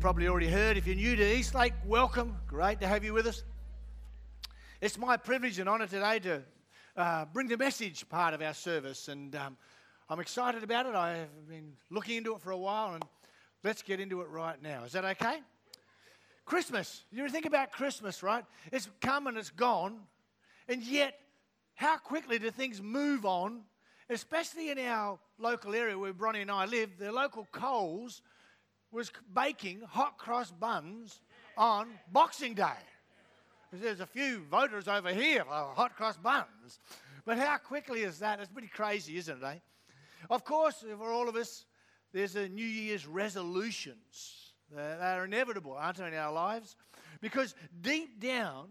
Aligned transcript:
probably 0.00 0.28
already 0.28 0.48
heard, 0.48 0.78
if 0.78 0.86
you're 0.86 0.96
new 0.96 1.14
to 1.14 1.36
Eastlake, 1.36 1.74
welcome. 1.84 2.34
Great 2.46 2.80
to 2.80 2.86
have 2.86 3.04
you 3.04 3.12
with 3.12 3.26
us. 3.26 3.44
It's 4.80 4.96
my 4.96 5.18
privilege 5.18 5.58
and 5.58 5.68
honour 5.68 5.88
today 5.88 6.18
to 6.20 6.42
uh, 6.96 7.26
bring 7.26 7.48
the 7.48 7.58
message 7.58 8.08
part 8.08 8.32
of 8.32 8.40
our 8.40 8.54
service, 8.54 9.08
and 9.08 9.36
um, 9.36 9.58
I'm 10.08 10.18
excited 10.18 10.62
about 10.62 10.86
it. 10.86 10.94
I 10.94 11.18
have 11.18 11.48
been 11.50 11.74
looking 11.90 12.16
into 12.16 12.34
it 12.34 12.40
for 12.40 12.50
a 12.50 12.56
while, 12.56 12.94
and 12.94 13.04
let's 13.62 13.82
get 13.82 14.00
into 14.00 14.22
it 14.22 14.30
right 14.30 14.60
now. 14.62 14.84
Is 14.84 14.92
that 14.92 15.04
okay? 15.04 15.42
Christmas. 16.46 17.04
You 17.12 17.28
think 17.28 17.44
about 17.44 17.70
Christmas, 17.70 18.22
right? 18.22 18.46
It's 18.72 18.88
come 19.02 19.26
and 19.26 19.36
it's 19.36 19.50
gone, 19.50 19.98
and 20.66 20.82
yet, 20.82 21.18
how 21.74 21.98
quickly 21.98 22.38
do 22.38 22.50
things 22.50 22.80
move 22.80 23.26
on, 23.26 23.60
especially 24.08 24.70
in 24.70 24.78
our 24.78 25.18
local 25.38 25.74
area 25.74 25.98
where 25.98 26.14
Bronnie 26.14 26.40
and 26.40 26.50
I 26.50 26.64
live? 26.64 26.88
The 26.98 27.12
local 27.12 27.46
Coles 27.52 28.22
was 28.92 29.12
baking 29.34 29.82
hot 29.88 30.18
cross 30.18 30.50
buns 30.50 31.20
on 31.56 31.88
Boxing 32.12 32.54
Day. 32.54 32.78
There's 33.72 34.00
a 34.00 34.06
few 34.06 34.40
voters 34.50 34.88
over 34.88 35.10
here 35.10 35.44
for 35.44 35.50
hot 35.74 35.96
cross 35.96 36.16
buns. 36.16 36.80
But 37.24 37.38
how 37.38 37.58
quickly 37.58 38.00
is 38.02 38.18
that? 38.18 38.40
It's 38.40 38.50
pretty 38.50 38.68
crazy, 38.68 39.16
isn't 39.16 39.42
it, 39.42 39.46
eh? 39.46 39.54
Of 40.28 40.44
course, 40.44 40.84
for 40.98 41.12
all 41.12 41.28
of 41.28 41.36
us, 41.36 41.64
there's 42.12 42.34
a 42.34 42.48
New 42.48 42.66
Year's 42.66 43.06
resolutions. 43.06 44.54
They 44.74 44.82
are 44.82 45.24
inevitable, 45.24 45.72
aren't 45.72 45.98
they, 45.98 46.08
in 46.08 46.14
our 46.14 46.32
lives? 46.32 46.76
Because 47.20 47.54
deep 47.80 48.20
down, 48.20 48.68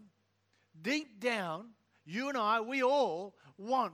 deep 0.81 1.19
down, 1.19 1.67
you 2.05 2.29
and 2.29 2.37
I, 2.37 2.59
we 2.59 2.83
all 2.83 3.35
want 3.57 3.93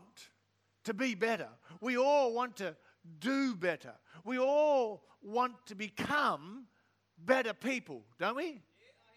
to 0.86 0.94
be 0.94 1.16
better. 1.16 1.50
We 1.82 1.98
all 1.98 2.34
want 2.34 2.56
to 2.58 2.76
do 3.20 3.56
better. 3.56 3.94
We 4.24 4.40
all 4.40 5.04
want 5.22 5.54
to 5.68 5.76
become 5.76 6.66
better 7.18 7.54
people, 7.54 8.04
don't 8.20 8.36
we? 8.36 8.62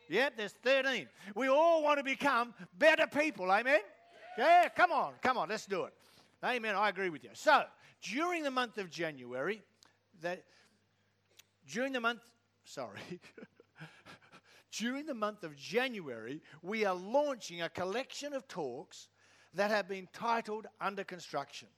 Yeah, 0.09 0.31
there's 0.35 0.53
13. 0.53 1.09
We 1.35 1.49
all 1.49 1.83
want 1.83 1.99
to 1.99 2.05
become 2.05 2.55
better 2.79 3.07
people, 3.07 3.51
amen? 3.53 3.81
Yeah, 4.39 4.69
come 4.69 4.93
on, 4.93 5.13
come 5.23 5.37
on, 5.37 5.49
let's 5.49 5.67
do 5.67 5.85
it. 5.85 5.93
Amen, 6.43 6.75
I 6.75 6.89
agree 6.89 7.11
with 7.11 7.25
you. 7.25 7.31
So, 7.35 7.65
during 8.01 8.43
the 8.43 8.51
month 8.51 8.79
of 8.79 8.91
January, 8.91 9.61
that 10.23 10.45
during 11.71 11.93
the 11.93 12.01
month, 12.01 12.21
sorry, 12.65 13.01
during 14.73 15.07
the 15.07 15.15
month 15.15 15.43
of 15.43 15.57
January, 15.57 16.41
we 16.63 16.85
are 16.85 16.95
launching 16.95 17.63
a 17.63 17.69
collection 17.69 18.33
of 18.33 18.47
talks 18.49 19.09
that 19.55 19.71
have 19.71 19.89
been 19.89 20.09
titled 20.13 20.67
Under 20.81 21.05
Construction. 21.05 21.69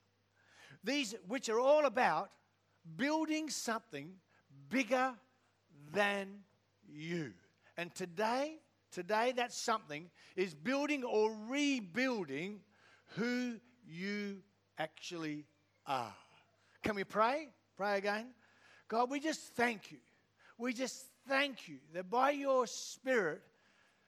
These, 0.83 1.15
which 1.27 1.49
are 1.49 1.59
all 1.59 1.85
about 1.85 2.31
building 2.95 3.49
something 3.49 4.13
bigger 4.69 5.13
than 5.93 6.39
you. 6.87 7.33
And 7.77 7.93
today, 7.93 8.55
today 8.91 9.33
that 9.35 9.53
something 9.53 10.09
is 10.35 10.53
building 10.53 11.03
or 11.03 11.35
rebuilding 11.47 12.61
who 13.15 13.55
you 13.87 14.37
actually 14.77 15.45
are. 15.85 16.13
Can 16.83 16.95
we 16.95 17.03
pray? 17.03 17.49
Pray 17.77 17.97
again. 17.97 18.27
God, 18.87 19.09
we 19.09 19.19
just 19.19 19.41
thank 19.55 19.91
you. 19.91 19.97
We 20.57 20.73
just 20.73 21.05
thank 21.27 21.67
you 21.67 21.77
that 21.93 22.09
by 22.09 22.31
your 22.31 22.67
Spirit 22.67 23.41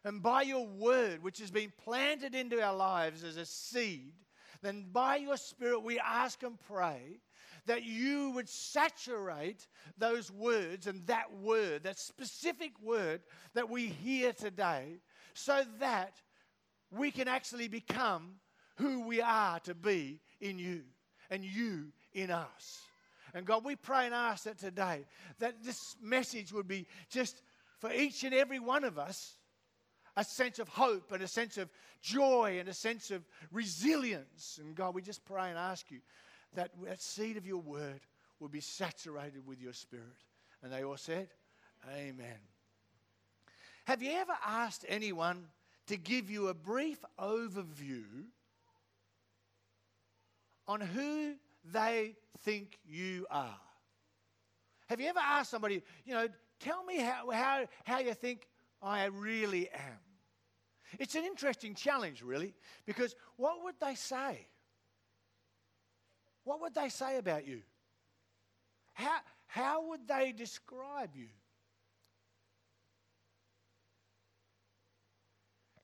and 0.04 0.22
by 0.22 0.42
your 0.42 0.66
word, 0.66 1.24
which 1.24 1.40
has 1.40 1.52
been 1.52 1.72
planted 1.84 2.36
into 2.36 2.62
our 2.62 2.76
lives 2.76 3.24
as 3.24 3.38
a 3.38 3.46
seed, 3.46 4.14
then 4.64 4.86
by 4.92 5.18
your 5.18 5.38
Spirit 5.38 5.84
we 5.84 6.00
ask 6.00 6.42
and 6.42 6.58
pray 6.68 7.20
that 7.66 7.84
you 7.84 8.32
would 8.32 8.50
saturate 8.50 9.68
those 9.98 10.32
words 10.32 10.88
and 10.88 11.06
that 11.08 11.28
word, 11.42 11.84
that 11.84 12.00
specific 12.00 12.72
word 12.82 13.22
that 13.54 13.70
we 13.70 13.88
hear 13.88 14.34
today, 14.34 15.00
so 15.34 15.64
that 15.80 16.16
we 16.92 17.12
can 17.12 17.28
actually 17.28 17.68
become 17.68 18.36
who 18.76 19.02
we 19.08 19.22
are 19.22 19.60
to 19.62 19.76
be 19.76 20.20
in 20.42 20.58
you 20.60 20.82
and 21.30 21.44
you 21.44 21.88
in 22.14 22.32
us. 22.32 22.82
And 23.34 23.46
God, 23.46 23.66
we 23.66 23.76
pray 23.76 24.06
and 24.06 24.14
ask 24.14 24.44
that 24.44 24.60
today 24.60 25.06
that 25.40 25.64
this 25.64 25.96
message 26.02 26.54
would 26.54 26.68
be 26.68 26.86
just 27.10 27.42
for 27.80 27.92
each 27.92 28.24
and 28.24 28.34
every 28.34 28.60
one 28.60 28.84
of 28.84 29.00
us 29.00 29.36
a 30.16 30.24
sense 30.24 30.60
of 30.60 30.68
hope 30.70 31.12
and 31.12 31.24
a 31.24 31.28
sense 31.28 31.58
of 31.58 31.70
joy 32.02 32.58
and 32.60 32.70
a 32.70 32.74
sense 32.74 33.12
of 33.12 33.24
resilience. 33.52 34.60
And 34.62 34.76
God, 34.76 34.94
we 34.94 35.02
just 35.02 35.26
pray 35.26 35.50
and 35.50 35.58
ask 35.58 35.90
you 35.90 36.00
that 36.56 36.72
that 36.84 37.02
seed 37.02 37.38
of 37.38 37.46
your 37.46 37.58
word 37.58 38.02
will 38.40 38.50
be 38.50 38.60
saturated 38.60 39.46
with 39.48 39.60
your 39.60 39.74
spirit. 39.74 40.06
And 40.62 40.72
they 40.72 40.84
all 40.84 40.98
said, 40.98 41.30
Amen. 41.96 42.38
Have 43.86 44.02
you 44.02 44.12
ever 44.14 44.34
asked 44.46 44.86
anyone 44.88 45.46
to 45.88 45.98
give 45.98 46.30
you 46.30 46.48
a 46.48 46.54
brief 46.54 47.04
overview 47.20 48.06
on 50.68 50.80
who 50.80 51.34
they 51.66 52.16
think 52.44 52.80
you 52.86 53.26
are? 53.30 53.60
Have 54.88 55.02
you 55.02 55.08
ever 55.08 55.20
asked 55.20 55.52
somebody, 55.52 55.82
you 56.06 56.14
know, 56.14 56.28
tell 56.60 56.84
me 56.86 57.00
how, 57.00 57.30
how, 57.32 57.66
how 57.84 58.00
you 58.00 58.14
think 58.14 58.48
I 58.84 59.06
really 59.06 59.70
am? 59.70 60.00
It's 61.00 61.16
an 61.16 61.24
interesting 61.24 61.74
challenge, 61.74 62.22
really, 62.22 62.54
because 62.86 63.16
what 63.38 63.64
would 63.64 63.76
they 63.80 63.96
say? 63.96 64.48
what 66.44 66.62
would 66.62 66.76
they 66.76 66.90
say 66.90 67.18
about 67.18 67.48
you? 67.48 67.62
How, 68.94 69.18
how 69.48 69.90
would 69.90 70.08
they 70.08 70.32
describe 70.32 71.16
you? 71.16 71.28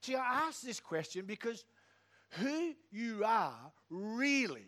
See, 0.02 0.16
I 0.16 0.48
ask 0.48 0.62
this 0.62 0.80
question 0.80 1.26
because 1.26 1.66
who 2.32 2.74
you 2.92 3.24
are 3.26 3.72
really, 3.90 4.68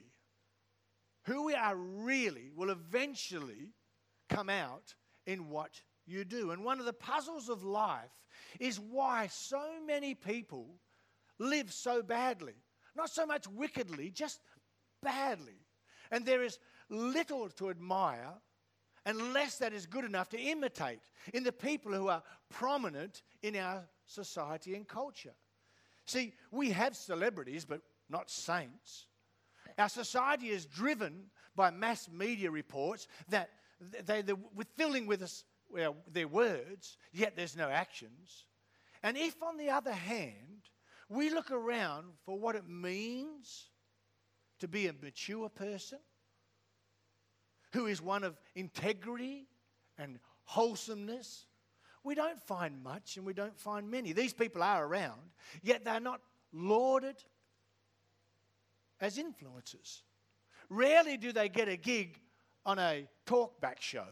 who 1.26 1.46
we 1.46 1.54
are 1.54 1.76
really, 1.76 2.52
will 2.56 2.70
eventually 2.70 3.74
come 4.30 4.50
out 4.50 4.96
in 5.26 5.50
what 5.50 5.82
you 6.12 6.26
do. 6.26 6.52
And 6.52 6.64
one 6.64 6.80
of 6.80 6.86
the 6.86 6.94
puzzles 6.94 7.50
of 7.50 7.64
life 7.64 8.12
is 8.60 8.80
why 8.80 9.28
so 9.28 9.62
many 9.86 10.14
people 10.14 10.68
live 11.40 11.72
so 11.72 12.04
badly. 12.04 12.54
Not 12.96 13.10
so 13.10 13.26
much 13.26 13.48
wickedly, 13.48 14.10
just 14.12 14.40
badly. 15.02 15.66
And 16.12 16.26
there 16.26 16.44
is 16.44 16.60
little 16.90 17.50
to 17.50 17.70
admire 17.70 18.34
unless 19.06 19.58
that 19.58 19.74
is 19.74 19.86
good 19.86 20.06
enough 20.06 20.30
to 20.30 20.40
imitate 20.40 21.00
in 21.34 21.44
the 21.44 21.52
people 21.52 21.92
who 21.94 22.08
are 22.08 22.22
prominent 22.50 23.24
in 23.42 23.56
our 23.56 23.88
society 24.06 24.76
and 24.76 24.88
culture. 24.88 25.34
See, 26.06 26.34
we 26.52 26.72
have 26.72 26.96
celebrities, 26.96 27.66
but 27.66 27.82
not 28.10 28.30
saints. 28.30 29.08
Our 29.78 29.90
society 29.90 30.50
is 30.50 30.66
driven 30.66 31.28
by 31.56 31.72
mass 31.72 32.10
media 32.12 32.52
reports 32.52 33.08
that 33.30 33.50
they, 34.06 34.22
they're 34.22 34.36
filling 34.76 35.08
with 35.08 35.22
us 35.22 35.44
well, 35.72 35.96
their 36.12 36.28
words, 36.28 36.98
yet 37.12 37.36
there's 37.36 37.56
no 37.56 37.70
actions. 37.70 38.46
And 39.04 39.18
if, 39.18 39.42
on 39.42 39.58
the 39.58 39.70
other 39.70 39.94
hand, 39.94 40.70
we 41.10 41.30
look 41.30 41.52
around 41.52 42.14
for 42.26 42.40
what 42.40 42.56
it 42.56 42.68
means 42.68 43.70
to 44.60 44.68
be 44.68 44.88
a 44.88 44.94
mature 44.94 45.50
person 45.50 46.00
who 47.74 47.88
is 47.88 48.02
one 48.02 48.24
of 48.24 48.40
integrity 48.56 49.48
and 49.98 50.20
wholesomeness, 50.44 51.46
we 52.04 52.16
don't 52.16 52.42
find 52.42 52.84
much 52.84 53.18
and 53.18 53.26
we 53.26 53.34
don't 53.34 53.58
find 53.58 53.90
many. 53.90 54.14
These 54.14 54.34
people 54.34 54.64
are 54.64 54.86
around, 54.86 55.22
yet 55.62 55.86
they're 55.86 56.00
not 56.00 56.22
lauded 56.54 57.16
as 59.00 59.18
influencers. 59.18 60.02
Rarely 60.70 61.18
do 61.18 61.32
they 61.32 61.50
get 61.50 61.68
a 61.68 61.78
gig 61.78 62.20
on 62.66 62.80
a 62.80 63.08
talkback 63.26 63.80
show, 63.80 64.08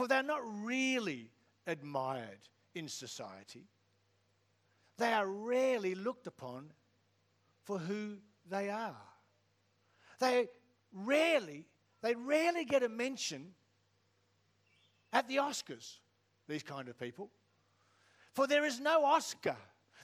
for 0.00 0.08
they're 0.08 0.22
not 0.22 0.40
really 0.64 1.30
admired 1.66 2.48
in 2.74 2.88
society. 2.88 3.66
They 4.96 5.12
are 5.12 5.26
rarely 5.26 5.94
looked 5.94 6.26
upon 6.26 6.72
for 7.64 7.76
who 7.76 8.16
they 8.48 8.70
are. 8.70 8.96
They 10.18 10.48
rarely, 10.90 11.66
they 12.00 12.14
rarely 12.14 12.64
get 12.64 12.82
a 12.82 12.88
mention 12.88 13.48
at 15.12 15.28
the 15.28 15.36
Oscars, 15.36 15.98
these 16.48 16.62
kind 16.62 16.88
of 16.88 16.98
people. 16.98 17.30
For 18.32 18.46
there 18.46 18.64
is 18.64 18.80
no 18.80 19.04
Oscar. 19.04 19.58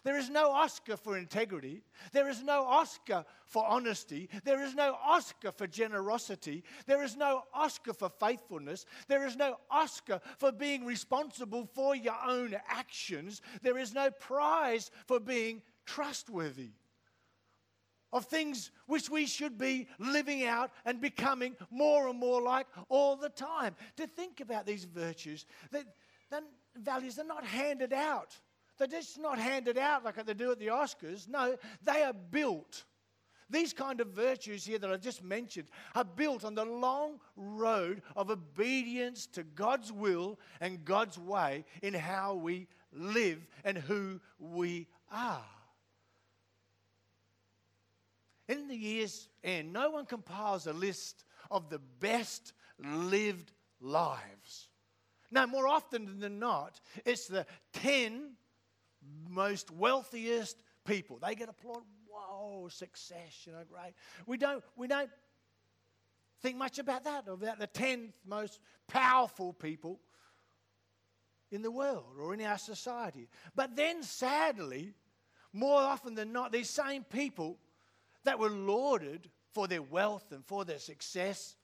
There 0.07 0.17
is 0.17 0.31
no 0.31 0.53
Oscar 0.53 0.97
for 0.97 1.19
integrity. 1.19 1.83
There 2.13 2.29
is 2.29 2.41
no 2.41 2.63
Oscar 2.63 3.25
for 3.45 3.67
honesty. 3.67 4.29
There 4.45 4.63
is 4.63 4.73
no 4.73 4.97
Oscar 5.05 5.51
for 5.51 5.67
generosity. 5.67 6.63
There 6.87 7.03
is 7.03 7.17
no 7.17 7.43
Oscar 7.53 7.93
for 7.93 8.09
faithfulness. 8.09 8.87
There 9.09 9.27
is 9.27 9.35
no 9.35 9.57
Oscar 9.69 10.21
for 10.39 10.53
being 10.53 10.85
responsible 10.85 11.69
for 11.75 11.97
your 11.97 12.15
own 12.25 12.55
actions. 12.69 13.43
There 13.63 13.79
is 13.79 13.95
no 13.95 14.13
prize 14.13 14.93
for 15.09 15.19
being 15.19 15.61
trustworthy 15.87 16.71
of 18.13 18.27
things 18.27 18.71
which 18.87 19.11
we 19.11 19.27
should 19.27 19.59
be 19.59 19.89
living 19.99 20.45
out 20.45 20.71
and 20.85 21.01
becoming 21.01 21.57
more 21.69 22.07
and 22.07 22.17
more 22.21 22.41
like 22.41 22.69
all 22.89 23.17
the 23.17 23.29
time. 23.29 23.75
To 23.97 24.07
think 24.07 24.39
about 24.39 24.67
these 24.67 24.85
virtues, 24.85 25.47
that, 25.73 25.85
then 26.31 26.45
values, 26.77 27.17
they're 27.17 27.25
not 27.25 27.45
handed 27.45 27.93
out. 27.93 28.39
They're 28.79 28.87
just 28.87 29.19
not 29.19 29.39
handed 29.39 29.79
out 29.79 30.05
like 30.05 30.25
they 30.25 30.35
do 30.35 30.53
at 30.53 30.59
the 30.59 30.69
Oscars. 30.69 31.29
No, 31.29 31.57
they 31.83 32.03
are 32.03 32.13
built. 32.13 32.85
These 33.49 33.73
kind 33.73 34.01
of 34.01 34.09
virtues 34.09 34.65
here 34.67 34.79
that 34.79 34.91
I've 34.91 35.01
just 35.01 35.23
mentioned 35.23 35.69
are 35.95 36.05
built 36.05 36.45
on 36.45 36.55
the 36.55 36.65
long 36.65 37.21
road 37.37 38.03
of 38.17 38.31
obedience 38.31 39.27
to 39.29 39.45
God's 39.45 39.93
will 39.93 40.39
and 40.61 40.85
God's 40.85 41.19
way 41.19 41.65
in 41.81 41.95
how 41.95 42.35
we 42.35 42.67
live 42.93 43.47
and 43.65 43.79
who 43.79 44.21
we 44.39 44.89
are. 45.13 45.45
In 48.49 48.69
the 48.69 48.77
year's 48.77 49.29
end, 49.45 49.73
no 49.73 49.91
one 49.91 50.07
compiles 50.07 50.67
a 50.67 50.73
list 50.73 51.25
of 51.51 51.69
the 51.69 51.79
best 51.79 52.53
lived 52.79 53.53
lives. 53.81 54.69
Now, 55.31 55.47
more 55.47 55.67
often 55.69 56.19
than 56.19 56.39
not, 56.39 56.81
it's 57.05 57.27
the 57.27 57.47
10 57.73 58.37
most 59.29 59.71
wealthiest 59.71 60.63
people. 60.85 61.19
They 61.23 61.35
get 61.35 61.49
applauded. 61.49 61.85
Whoa, 62.09 62.69
success, 62.69 63.45
you 63.45 63.53
oh, 63.55 63.59
know, 63.59 63.65
great. 63.71 63.93
We 64.27 64.39
don't, 64.39 64.65
we 64.77 64.87
don't 64.87 65.11
think 66.41 66.57
much 66.57 66.79
about 66.79 67.05
that, 67.05 67.29
about 67.29 67.59
the 67.59 67.67
10th 67.67 68.13
most 68.27 68.61
powerful 68.89 69.53
people 69.53 70.01
in 71.51 71.63
the 71.63 71.71
world 71.71 72.05
or 72.19 72.35
in 72.35 72.41
our 72.43 72.59
society. 72.59 73.29
But 73.55 73.77
then, 73.77 74.03
sadly, 74.03 74.95
more 75.53 75.81
often 75.81 76.15
than 76.15 76.33
not, 76.33 76.53
these 76.53 76.71
same 76.71 77.05
people 77.05 77.59
that 78.25 78.39
were 78.39 78.51
lauded 78.51 79.31
for 79.53 79.67
their 79.67 79.83
wealth 79.83 80.33
and 80.33 80.45
for 80.45 80.65
their 80.65 80.79
success, 80.79 81.57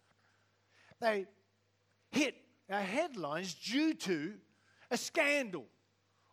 they 1.01 1.27
hit 2.11 2.37
our 2.71 2.81
headlines 2.81 3.55
due 3.55 3.95
to 3.95 4.35
a 4.91 4.97
scandal 4.97 5.67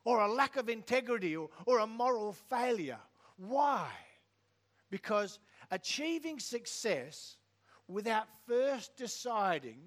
or 0.10 0.22
a 0.22 0.28
lack 0.28 0.56
of 0.56 0.70
integrity 0.70 1.38
or, 1.38 1.50
or 1.68 1.80
a 1.80 1.86
moral 1.86 2.34
failure. 2.34 2.98
Why? 3.38 3.88
Because 4.90 5.38
achieving 5.70 6.40
success 6.40 7.38
without 7.88 8.26
first 8.48 8.98
deciding 8.98 9.78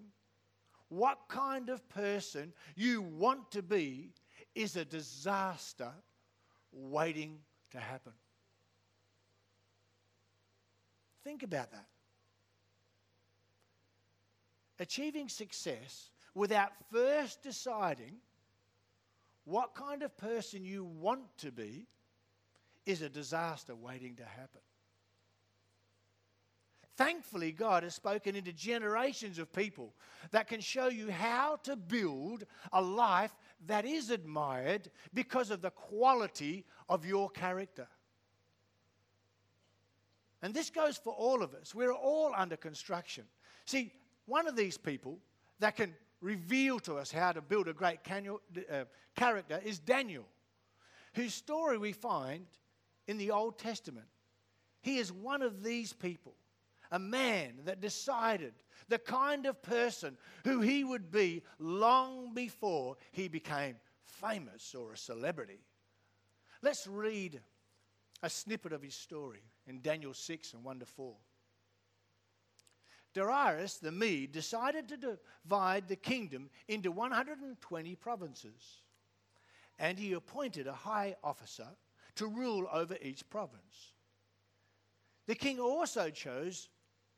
what 0.91 1.19
kind 1.27 1.71
of 1.71 1.89
person 1.89 2.53
you 2.77 3.03
want 3.03 3.51
to 3.51 3.63
be 3.63 4.13
is 4.55 4.77
a 4.77 4.85
disaster 4.85 5.91
waiting 6.71 7.41
to 7.73 7.79
happen. 7.81 8.13
Think 11.25 11.43
about 11.43 11.73
that. 11.73 11.87
Achieving 14.79 15.29
success 15.29 16.11
without 16.33 16.71
first 16.93 17.43
deciding 17.43 18.19
what 19.45 19.75
kind 19.75 20.03
of 20.03 20.17
person 20.17 20.65
you 20.65 20.85
want 20.85 21.23
to 21.39 21.51
be 21.51 21.87
is 22.87 23.03
a 23.03 23.09
disaster 23.09 23.75
waiting 23.75 24.17
to 24.17 24.25
happen. 24.25 24.61
Thankfully, 26.97 27.53
God 27.53 27.85
has 27.85 27.95
spoken 27.95 28.37
into 28.37 28.53
generations 28.53 29.39
of 29.39 29.53
people 29.53 29.95
that 30.31 30.47
can 30.47 30.61
show 30.61 30.89
you 30.89 31.11
how 31.11 31.57
to 31.65 31.75
build 31.75 32.45
a 32.73 32.83
life 32.83 33.35
that 33.67 33.85
is 33.85 34.11
admired 34.11 34.91
because 35.15 35.51
of 35.51 35.63
the 35.63 35.71
quality 35.71 36.65
of 36.89 37.07
your 37.07 37.31
character. 37.31 37.89
And 40.43 40.53
this 40.53 40.71
goes 40.71 40.97
for 40.97 41.13
all 41.13 41.43
of 41.43 41.55
us. 41.55 41.75
We're 41.75 41.95
all 41.95 42.33
under 42.37 42.57
construction. 42.57 43.25
See, 43.65 43.93
one 44.27 44.47
of 44.47 44.57
these 44.57 44.77
people 44.77 45.19
that 45.61 45.77
can 45.77 45.95
reveal 46.23 46.79
to 46.81 46.97
us 46.97 47.13
how 47.13 47.33
to 47.33 47.43
build 47.43 47.69
a 47.69 47.75
great 47.75 47.99
uh, 48.09 48.85
character 49.17 49.61
is 49.63 49.79
Daniel, 49.79 50.25
whose 51.15 51.35
story 51.35 51.77
we 51.77 51.93
find 51.93 52.47
in 53.07 53.19
the 53.19 53.33
Old 53.33 53.59
Testament. 53.59 54.07
He 54.81 54.99
is 54.99 55.13
one 55.13 55.43
of 55.43 55.63
these 55.63 55.93
people, 55.93 56.35
a 56.91 56.99
man 56.99 57.61
that 57.65 57.81
decided 57.81 58.55
the 58.89 58.99
kind 58.99 59.47
of 59.47 59.63
person 59.63 60.17
who 60.45 60.61
he 60.61 60.85
would 60.85 61.11
be 61.11 61.43
long 61.59 62.33
before 62.35 62.97
he 63.11 63.29
became 63.29 63.77
famous 64.05 64.75
or 64.75 64.93
a 64.93 64.97
celebrity. 64.97 65.61
Let's 66.63 66.87
read 66.87 67.41
a 68.23 68.31
snippet 68.31 68.73
of 68.73 68.83
his 68.83 68.95
story 68.95 69.43
in 69.67 69.81
Daniel 69.81 70.15
6 70.15 70.55
and 70.55 70.65
1 70.65 70.79
to 70.81 70.87
4. 70.87 71.15
Darius 73.15 73.77
the 73.77 73.93
Mede 73.93 74.33
decided 74.33 74.89
to 74.89 74.97
divide 74.97 75.89
the 75.89 75.97
kingdom 75.97 76.51
into 76.69 76.91
120 76.91 77.95
provinces, 77.97 78.83
and 79.79 79.99
he 79.99 80.13
appointed 80.13 80.67
a 80.67 80.73
high 80.73 81.17
officer 81.23 81.69
to 82.17 82.27
rule 82.27 82.69
over 82.73 82.97
each 83.03 83.29
province. 83.29 83.93
The 85.27 85.35
king 85.35 85.61
also 85.61 86.11
chose 86.11 86.69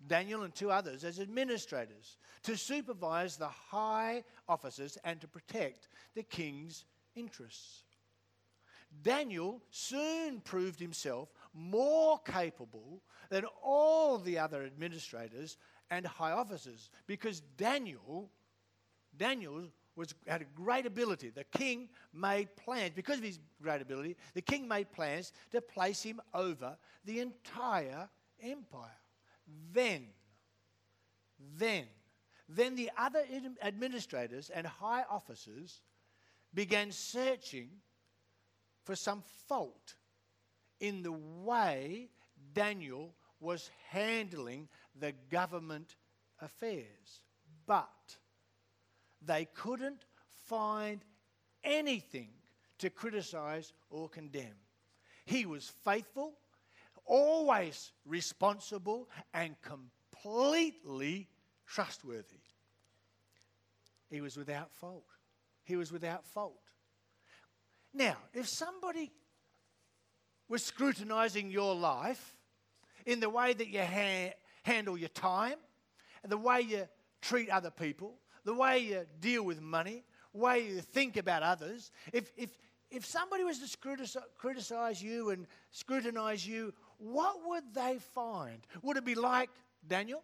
Daniel 0.06 0.42
and 0.42 0.54
two 0.54 0.70
others 0.70 1.04
as 1.04 1.20
administrators 1.20 2.18
to 2.42 2.56
supervise 2.56 3.36
the 3.36 3.48
high 3.48 4.24
officers 4.48 4.98
and 5.04 5.20
to 5.20 5.28
protect 5.28 5.88
the 6.14 6.22
king's 6.22 6.84
interests. 7.14 7.84
Daniel 9.02 9.60
soon 9.70 10.40
proved 10.40 10.78
himself 10.78 11.32
more 11.52 12.18
capable 12.20 13.02
than 13.28 13.44
all 13.62 14.18
the 14.18 14.38
other 14.38 14.64
administrators 14.64 15.56
and 15.90 16.06
high 16.06 16.32
officers 16.32 16.90
because 17.06 17.40
Daniel, 17.56 18.30
Daniel 19.16 19.64
was, 19.96 20.14
had 20.26 20.42
a 20.42 20.46
great 20.56 20.86
ability. 20.86 21.30
The 21.30 21.44
king 21.44 21.88
made 22.12 22.54
plans, 22.56 22.92
because 22.94 23.18
of 23.18 23.24
his 23.24 23.38
great 23.62 23.80
ability, 23.80 24.16
the 24.34 24.42
king 24.42 24.66
made 24.66 24.90
plans 24.92 25.32
to 25.52 25.60
place 25.60 26.02
him 26.02 26.20
over 26.32 26.76
the 27.04 27.20
entire 27.20 28.08
empire. 28.42 28.90
Then, 29.72 30.06
then, 31.58 31.84
then 32.48 32.74
the 32.74 32.90
other 32.96 33.22
administrators 33.62 34.50
and 34.50 34.66
high 34.66 35.04
officers 35.08 35.80
began 36.52 36.90
searching 36.90 37.68
for 38.84 38.96
some 38.96 39.22
fault 39.48 39.94
in 40.80 41.02
the 41.02 41.12
way 41.12 42.08
Daniel 42.52 43.14
was 43.40 43.70
handling 43.90 44.68
the 44.98 45.12
government 45.30 45.96
affairs. 46.40 47.22
But 47.66 48.16
they 49.22 49.46
couldn't 49.46 50.04
find 50.46 51.04
anything 51.62 52.28
to 52.78 52.90
criticize 52.90 53.72
or 53.90 54.08
condemn. 54.08 54.56
He 55.24 55.46
was 55.46 55.72
faithful, 55.84 56.34
always 57.06 57.92
responsible, 58.04 59.08
and 59.32 59.56
completely 59.62 61.28
trustworthy. 61.66 62.40
He 64.10 64.20
was 64.20 64.36
without 64.36 64.70
fault. 64.72 65.06
He 65.64 65.76
was 65.76 65.90
without 65.90 66.26
fault. 66.26 66.60
Now, 67.94 68.16
if 68.32 68.48
somebody 68.48 69.12
was 70.48 70.62
scrutinizing 70.62 71.50
your 71.50 71.74
life 71.74 72.36
in 73.06 73.20
the 73.20 73.30
way 73.30 73.52
that 73.52 73.68
you 73.68 73.80
ha- 73.80 74.34
handle 74.64 74.98
your 74.98 75.10
time, 75.10 75.56
the 76.26 76.38
way 76.38 76.62
you 76.62 76.88
treat 77.22 77.48
other 77.50 77.70
people, 77.70 78.16
the 78.44 78.54
way 78.54 78.78
you 78.78 79.06
deal 79.20 79.44
with 79.44 79.60
money, 79.60 80.04
the 80.32 80.40
way 80.40 80.66
you 80.66 80.80
think 80.80 81.16
about 81.16 81.42
others. 81.42 81.90
If, 82.12 82.32
if, 82.36 82.50
if 82.90 83.06
somebody 83.06 83.44
was 83.44 83.58
to 83.60 84.22
criticize 84.36 85.02
you 85.02 85.30
and 85.30 85.46
scrutinize 85.70 86.46
you, 86.46 86.74
what 86.98 87.36
would 87.46 87.64
they 87.74 87.98
find? 88.14 88.58
Would 88.82 88.96
it 88.96 89.04
be 89.04 89.14
like 89.14 89.50
Daniel? 89.86 90.22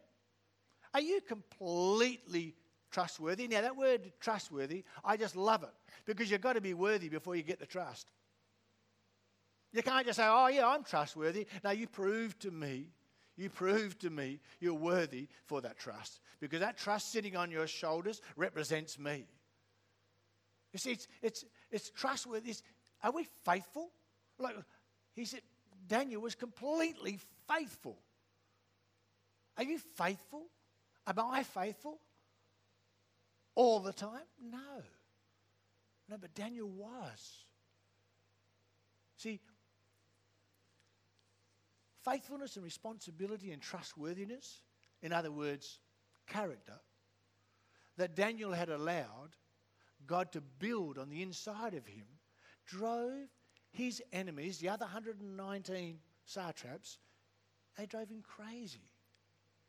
Are 0.93 1.01
you 1.01 1.21
completely 1.21 2.57
trustworthy? 2.91 3.47
Now, 3.47 3.61
that 3.61 3.77
word 3.77 4.13
trustworthy, 4.21 4.85
I 5.05 5.17
just 5.17 5.37
love 5.37 5.63
it 5.63 5.75
because 6.07 6.31
you've 6.31 6.41
got 6.41 6.55
to 6.55 6.61
be 6.61 6.75
worthy 6.75 7.09
before 7.09 7.37
you 7.37 7.43
get 7.43 7.61
the 7.61 7.67
trust. 7.67 8.11
You 9.73 9.83
can't 9.83 10.05
just 10.05 10.17
say, 10.17 10.27
oh, 10.27 10.49
yeah, 10.49 10.67
I'm 10.67 10.83
trustworthy. 10.83 11.47
Now, 11.63 11.71
you 11.71 11.87
prove 11.87 12.37
to 12.41 12.51
me, 12.51 12.89
you 13.41 13.49
prove 13.49 13.99
to 13.99 14.11
me 14.11 14.39
you're 14.61 14.75
worthy 14.75 15.29
for 15.47 15.63
that 15.63 15.79
trust 15.79 16.21
because 16.41 16.61
that 16.61 16.77
trust 16.77 17.11
sitting 17.11 17.37
on 17.37 17.51
your 17.51 17.67
shoulders 17.67 18.21
represents 18.37 18.99
me. 18.99 19.25
You 20.73 20.79
see, 20.79 20.93
it's, 20.93 21.09
it's, 21.23 21.45
it's 21.71 21.91
trustworthy. 21.91 22.55
Are 23.03 23.13
we 23.13 23.27
faithful? 23.45 23.91
Like 24.39 24.57
he 25.15 25.25
said, 25.25 25.41
Daniel 25.89 26.21
was 26.21 26.35
completely 26.35 27.19
faithful. 27.49 27.99
Are 29.57 29.65
you 29.65 29.79
faithful? 29.97 30.45
Am 31.07 31.19
I 31.19 31.43
faithful? 31.43 31.99
All 33.55 33.81
the 33.81 33.93
time? 33.93 34.27
No. 34.43 34.83
No, 36.09 36.17
but 36.21 36.35
Daniel 36.35 36.69
was. 36.69 37.45
See, 39.17 39.41
faithfulness 42.05 42.57
and 42.57 42.65
responsibility 42.65 43.53
and 43.53 43.61
trustworthiness, 43.61 44.63
in 45.03 45.13
other 45.13 45.31
words, 45.31 45.81
character, 46.27 46.79
that 47.97 48.15
Daniel 48.15 48.53
had 48.53 48.69
allowed 48.69 49.31
God 50.07 50.33
to 50.33 50.41
build 50.41 50.99
on 50.99 51.09
the 51.09 51.23
inside 51.23 51.75
of 51.75 51.87
him, 51.87 52.07
drove 52.67 53.29
his 53.71 54.03
enemies, 54.13 54.59
the 54.59 54.69
other 54.69 54.85
119 54.85 55.99
satraps, 56.25 56.99
they 57.77 57.87
drove 57.87 58.09
him 58.09 58.23
crazy. 58.23 58.89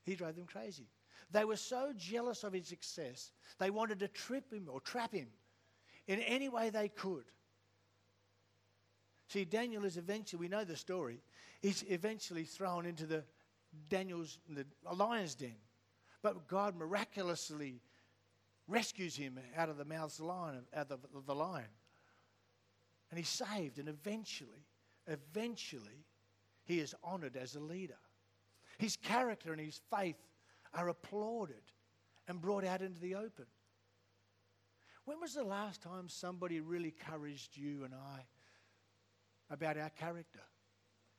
He 0.04 0.16
drove 0.16 0.36
them 0.36 0.46
crazy. 0.46 0.88
They 1.32 1.46
were 1.46 1.58
so 1.58 1.94
jealous 1.96 2.44
of 2.44 2.54
his 2.54 2.68
success, 2.68 3.32
they 3.60 3.70
wanted 3.70 4.00
to 4.00 4.08
trip 4.08 4.52
him 4.52 4.68
or 4.70 4.82
trap 4.82 5.14
him 5.14 5.28
in 6.08 6.20
any 6.22 6.50
way 6.50 6.70
they 6.70 6.90
could. 6.90 7.26
See, 9.28 9.46
Daniel 9.46 9.86
is 9.86 9.96
eventually, 9.96 10.42
we 10.42 10.48
know 10.50 10.66
the 10.66 10.76
story, 10.76 11.22
he's 11.62 11.84
eventually 11.88 12.44
thrown 12.44 12.86
into 12.86 13.06
the 13.06 13.24
Daniel's 13.90 14.40
the 14.50 14.66
lion's 14.94 15.36
den. 15.36 15.56
But 16.22 16.48
God 16.48 16.76
miraculously 16.76 17.82
rescues 18.68 19.16
him 19.16 19.40
out 19.56 19.70
of 19.70 19.78
the 19.78 19.86
mouth 19.86 20.12
of 20.12 20.18
the 20.18 20.26
lion, 20.26 20.64
out 20.76 20.92
of 20.92 21.26
the 21.26 21.36
lion. 21.36 21.66
And 23.10 23.18
he's 23.18 23.30
saved, 23.30 23.80
and 23.80 23.90
eventually, 23.90 24.66
eventually, 25.08 26.06
he 26.64 26.80
is 26.80 26.96
honored 27.04 27.36
as 27.36 27.56
a 27.56 27.60
leader. 27.60 27.98
His 28.78 28.96
character 28.96 29.52
and 29.52 29.60
his 29.60 29.82
faith 29.94 30.18
are 30.74 30.90
applauded 30.90 31.64
and 32.28 32.40
brought 32.40 32.64
out 32.64 32.82
into 32.82 33.00
the 33.00 33.16
open. 33.16 33.46
When 35.06 35.20
was 35.20 35.34
the 35.34 35.44
last 35.44 35.82
time 35.82 36.08
somebody 36.08 36.62
really 36.62 36.94
encouraged 36.98 37.58
you 37.58 37.84
and 37.84 37.94
I 37.94 38.26
about 39.50 39.78
our 39.78 39.90
character 39.90 40.42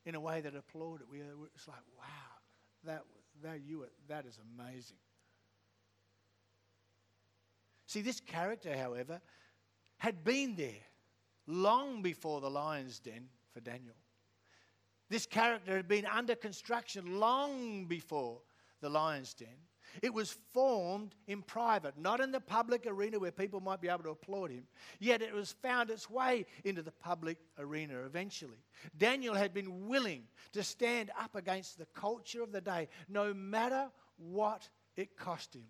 in 0.05 0.15
a 0.15 0.21
way 0.21 0.41
that 0.41 0.55
applauded? 0.55 1.07
We, 1.11 1.21
uh, 1.21 1.47
it's 1.55 1.69
like, 1.69 1.79
wow, 1.97 2.05
that, 2.85 3.05
that, 3.43 3.61
you, 3.65 3.87
that 4.09 4.27
is 4.27 4.39
amazing. 4.57 4.97
See, 7.87 8.01
this 8.01 8.21
character, 8.21 8.77
however, 8.77 9.21
had 9.99 10.25
been 10.25 10.57
there 10.57 10.83
long 11.47 12.03
before 12.03 12.41
the 12.41 12.51
lion's 12.51 12.99
den 12.99 13.29
for 13.53 13.61
Daniel. 13.61 13.95
This 15.09 15.27
character 15.27 15.77
had 15.77 15.89
been 15.89 16.07
under 16.07 16.35
construction 16.35 17.21
long 17.21 17.85
before 17.85 18.41
the 18.81 18.89
lion's 18.89 19.35
den. 19.35 19.49
It 20.01 20.15
was 20.15 20.37
formed 20.53 21.15
in 21.27 21.43
private, 21.43 21.99
not 21.99 22.21
in 22.21 22.33
the 22.33 22.41
public 22.41 22.87
arena 22.87 23.19
where 23.19 23.31
people 23.31 23.61
might 23.61 23.81
be 23.81 23.89
able 23.89 24.05
to 24.05 24.11
applaud 24.11 24.51
him. 24.51 24.65
Yet 24.99 25.21
it 25.21 25.35
was 25.35 25.53
found 25.53 25.91
its 25.91 26.09
way 26.09 26.47
into 26.65 26.83
the 26.83 26.93
public 26.93 27.39
arena 27.59 28.01
eventually. 28.07 28.65
Daniel 28.97 29.35
had 29.35 29.53
been 29.53 29.89
willing 29.89 30.23
to 30.53 30.63
stand 30.63 31.11
up 31.21 31.35
against 31.35 31.79
the 31.79 31.87
culture 31.87 32.43
of 32.43 32.53
the 32.53 32.61
day, 32.61 32.89
no 33.09 33.35
matter 33.35 33.89
what 34.17 34.69
it 34.97 35.17
cost 35.17 35.55
him. 35.55 35.65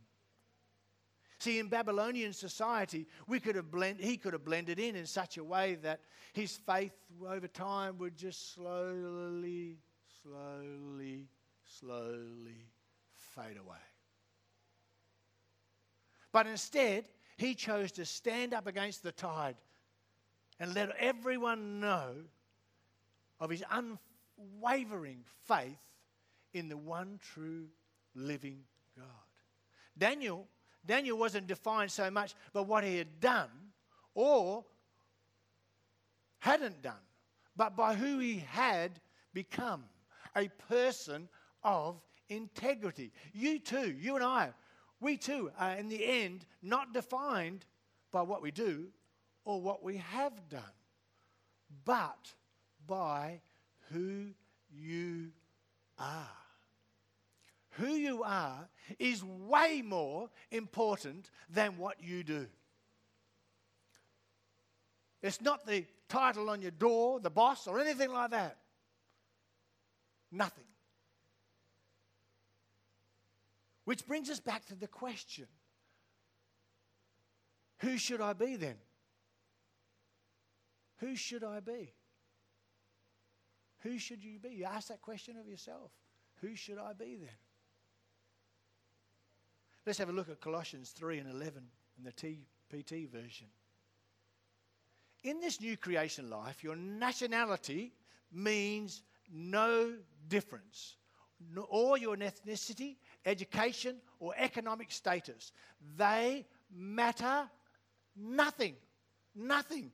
See, 1.38 1.58
in 1.58 1.66
Babylonian 1.66 2.32
society, 2.32 3.08
we 3.26 3.40
could 3.40 3.56
have 3.56 3.68
blend, 3.68 3.98
he 3.98 4.16
could 4.16 4.32
have 4.32 4.44
blended 4.44 4.78
in 4.78 4.94
in 4.94 5.06
such 5.06 5.38
a 5.38 5.42
way 5.42 5.74
that 5.82 6.00
his 6.32 6.56
faith 6.56 6.92
over 7.26 7.48
time 7.48 7.98
would 7.98 8.16
just 8.16 8.54
slowly, 8.54 9.78
slowly, 10.22 11.26
slowly 11.64 12.68
fade 13.34 13.56
away. 13.56 13.76
But 16.32 16.46
instead, 16.46 17.04
he 17.36 17.54
chose 17.54 17.92
to 17.92 18.04
stand 18.04 18.54
up 18.54 18.66
against 18.66 19.02
the 19.02 19.12
tide 19.12 19.56
and 20.58 20.74
let 20.74 20.90
everyone 20.98 21.80
know 21.80 22.08
of 23.38 23.50
his 23.50 23.64
unwavering 23.70 25.24
faith 25.46 25.78
in 26.54 26.68
the 26.68 26.76
one 26.76 27.18
true 27.34 27.66
living 28.14 28.60
God. 28.96 29.06
Daniel, 29.96 30.46
Daniel 30.86 31.18
wasn't 31.18 31.46
defined 31.46 31.90
so 31.90 32.10
much 32.10 32.34
by 32.52 32.60
what 32.60 32.84
he 32.84 32.96
had 32.96 33.20
done 33.20 33.50
or 34.14 34.64
hadn't 36.38 36.82
done, 36.82 36.94
but 37.56 37.76
by 37.76 37.94
who 37.94 38.18
he 38.18 38.38
had 38.38 39.00
become 39.34 39.84
a 40.36 40.48
person 40.68 41.28
of 41.62 42.00
integrity. 42.28 43.12
You 43.32 43.58
too, 43.58 43.92
you 43.92 44.16
and 44.16 44.24
I, 44.24 44.50
we 45.02 45.16
too 45.16 45.50
are 45.58 45.74
in 45.74 45.88
the 45.88 46.04
end 46.04 46.46
not 46.62 46.94
defined 46.94 47.66
by 48.10 48.22
what 48.22 48.42
we 48.42 48.50
do 48.50 48.86
or 49.44 49.60
what 49.60 49.82
we 49.82 49.96
have 49.96 50.48
done, 50.48 50.62
but 51.84 52.32
by 52.86 53.40
who 53.90 54.28
you 54.70 55.32
are. 55.98 56.28
Who 57.76 57.88
you 57.88 58.22
are 58.22 58.68
is 58.98 59.24
way 59.24 59.82
more 59.84 60.28
important 60.50 61.30
than 61.50 61.78
what 61.78 61.96
you 62.02 62.22
do. 62.22 62.46
It's 65.22 65.40
not 65.40 65.66
the 65.66 65.84
title 66.08 66.50
on 66.50 66.60
your 66.60 66.72
door, 66.72 67.20
the 67.20 67.30
boss, 67.30 67.66
or 67.66 67.80
anything 67.80 68.12
like 68.12 68.32
that. 68.32 68.58
Nothing. 70.30 70.64
Which 73.84 74.06
brings 74.06 74.30
us 74.30 74.40
back 74.40 74.64
to 74.66 74.74
the 74.74 74.86
question 74.86 75.46
Who 77.78 77.98
should 77.98 78.20
I 78.20 78.32
be 78.32 78.56
then? 78.56 78.76
Who 80.98 81.16
should 81.16 81.42
I 81.42 81.60
be? 81.60 81.92
Who 83.80 83.98
should 83.98 84.22
you 84.22 84.38
be? 84.38 84.50
You 84.50 84.66
ask 84.66 84.88
that 84.88 85.02
question 85.02 85.36
of 85.36 85.48
yourself. 85.48 85.90
Who 86.40 86.54
should 86.54 86.78
I 86.78 86.92
be 86.92 87.16
then? 87.16 87.34
Let's 89.84 89.98
have 89.98 90.08
a 90.08 90.12
look 90.12 90.28
at 90.28 90.40
Colossians 90.40 90.90
3 90.90 91.18
and 91.18 91.30
11 91.30 91.64
in 91.98 92.04
the 92.04 92.12
TPT 92.12 93.08
version. 93.08 93.48
In 95.24 95.40
this 95.40 95.60
new 95.60 95.76
creation 95.76 96.30
life, 96.30 96.62
your 96.62 96.76
nationality 96.76 97.92
means 98.32 99.02
no 99.32 99.94
difference, 100.28 100.96
or 101.68 101.98
your 101.98 102.16
ethnicity, 102.16 102.96
education, 103.24 103.96
or 104.20 104.34
economic 104.36 104.90
status. 104.90 105.52
They 105.96 106.46
matter 106.74 107.48
nothing. 108.16 108.76
Nothing. 109.34 109.90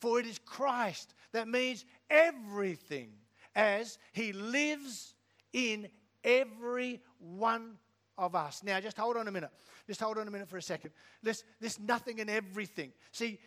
For 0.00 0.20
it 0.20 0.26
is 0.26 0.38
Christ 0.38 1.14
that 1.32 1.48
means 1.48 1.84
everything 2.08 3.10
as 3.54 3.98
he 4.12 4.32
lives 4.32 5.14
in 5.52 5.88
every 6.22 7.00
one 7.18 7.78
of 8.16 8.34
us. 8.34 8.62
Now, 8.62 8.80
just 8.80 8.96
hold 8.96 9.16
on 9.16 9.28
a 9.28 9.32
minute. 9.32 9.50
Just 9.86 10.00
hold 10.00 10.18
on 10.18 10.28
a 10.28 10.30
minute 10.30 10.48
for 10.48 10.58
a 10.58 10.62
second. 10.62 10.90
There's, 11.22 11.44
there's 11.60 11.80
nothing 11.80 12.20
and 12.20 12.28
everything. 12.28 12.92
See, 13.12 13.38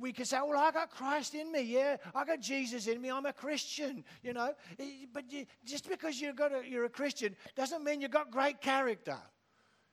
we 0.00 0.12
can 0.12 0.24
say, 0.24 0.38
well, 0.44 0.58
I 0.58 0.70
got 0.70 0.90
Christ 0.90 1.34
in 1.34 1.52
me. 1.52 1.62
Yeah, 1.62 1.96
I 2.14 2.24
got 2.24 2.40
Jesus 2.40 2.86
in 2.86 3.00
me. 3.00 3.10
I'm 3.10 3.26
a 3.26 3.32
Christian, 3.32 4.04
you 4.22 4.32
know. 4.32 4.52
But 5.12 5.30
you, 5.32 5.46
just 5.64 5.88
because 5.88 6.20
you 6.20 6.32
got 6.32 6.52
a, 6.52 6.62
you're 6.68 6.84
a 6.84 6.90
Christian 6.90 7.36
doesn't 7.54 7.84
mean 7.84 8.00
you've 8.00 8.10
got 8.10 8.30
great 8.30 8.60
character, 8.60 9.16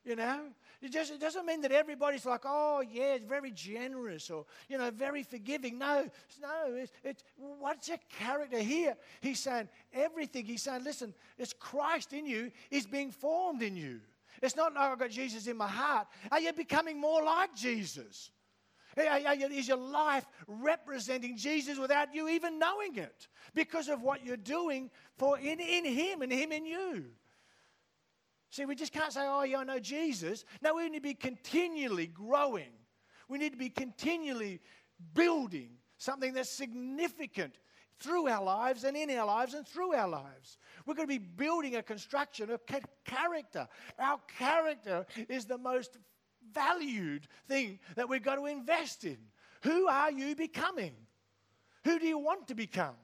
you 0.03 0.15
know. 0.15 0.41
It, 0.81 0.91
just, 0.91 1.11
it 1.11 1.19
doesn't 1.19 1.45
mean 1.45 1.61
that 1.61 1.71
everybody's 1.71 2.25
like, 2.25 2.41
oh, 2.45 2.83
yeah, 2.87 3.17
very 3.27 3.51
generous 3.51 4.29
or, 4.29 4.45
you 4.67 4.77
know, 4.77 4.91
very 4.91 5.23
forgiving. 5.23 5.79
No, 5.79 6.07
no, 6.41 6.75
it's, 6.75 6.91
it's 7.03 7.23
what's 7.37 7.87
your 7.87 7.97
character 8.19 8.59
here? 8.59 8.95
He's 9.21 9.39
saying 9.39 9.69
everything. 9.93 10.45
He's 10.45 10.61
saying, 10.61 10.83
listen, 10.83 11.13
it's 11.37 11.53
Christ 11.53 12.13
in 12.13 12.25
you 12.25 12.51
is 12.69 12.85
being 12.85 13.11
formed 13.11 13.63
in 13.63 13.75
you. 13.75 14.01
It's 14.41 14.55
not 14.55 14.73
like 14.73 14.91
I've 14.91 14.99
got 14.99 15.09
Jesus 15.09 15.47
in 15.47 15.57
my 15.57 15.67
heart. 15.67 16.07
Are 16.31 16.39
you 16.39 16.51
becoming 16.53 16.99
more 16.99 17.23
like 17.23 17.55
Jesus? 17.55 18.31
Is 18.97 19.67
your 19.67 19.77
life 19.77 20.25
representing 20.47 21.35
Jesus 21.35 21.77
without 21.77 22.15
you 22.15 22.29
even 22.29 22.59
knowing 22.59 22.95
it? 22.95 23.27
Because 23.53 23.89
of 23.89 24.01
what 24.01 24.25
you're 24.25 24.37
doing 24.37 24.89
for 25.17 25.37
in, 25.37 25.59
in 25.59 25.85
Him 25.85 26.21
and 26.21 26.31
Him 26.31 26.51
in 26.51 26.65
you. 26.65 27.05
See, 28.51 28.65
we 28.65 28.75
just 28.75 28.93
can't 28.93 29.11
say, 29.11 29.21
oh, 29.23 29.43
yeah, 29.43 29.59
I 29.59 29.63
know 29.65 29.79
Jesus. 29.79 30.45
No, 30.61 30.75
we 30.75 30.87
need 30.87 30.99
to 30.99 31.01
be 31.01 31.13
continually 31.13 32.07
growing. 32.07 32.71
We 33.27 33.37
need 33.37 33.51
to 33.51 33.57
be 33.57 33.69
continually 33.69 34.61
building 35.13 35.71
something 35.97 36.33
that's 36.33 36.49
significant 36.49 37.59
through 37.99 38.27
our 38.27 38.43
lives 38.43 38.83
and 38.83 38.95
in 38.95 39.09
our 39.11 39.25
lives 39.25 39.55
and 39.55 39.67
through 39.67 39.93
our 39.93 40.07
lives. 40.07 40.57
We're 40.85 40.95
going 40.95 41.07
to 41.07 41.19
be 41.19 41.25
building 41.25 41.75
a 41.75 41.83
construction 41.83 42.49
of 42.49 42.61
character. 43.03 43.67
Our 43.99 44.19
character 44.37 45.05
is 45.27 45.45
the 45.45 45.57
most 45.57 45.97
valued 46.53 47.27
thing 47.47 47.79
that 47.95 48.09
we've 48.09 48.23
got 48.23 48.35
to 48.35 48.45
invest 48.45 49.03
in. 49.03 49.17
Who 49.63 49.87
are 49.87 50.11
you 50.11 50.35
becoming? 50.35 50.93
Who 51.83 51.99
do 51.99 52.05
you 52.05 52.17
want 52.17 52.47
to 52.47 52.55
become? 52.55 52.95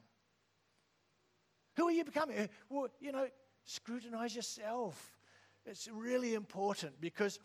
Who 1.78 1.88
are 1.88 1.92
you 1.92 2.04
becoming? 2.04 2.38
Uh, 2.38 2.48
well, 2.70 2.88
you 3.00 3.12
know, 3.12 3.28
scrutinize 3.66 4.36
yourself. 4.36 5.18
It's 5.66 5.88
really 5.92 6.34
important 6.34 7.00
because 7.00 7.40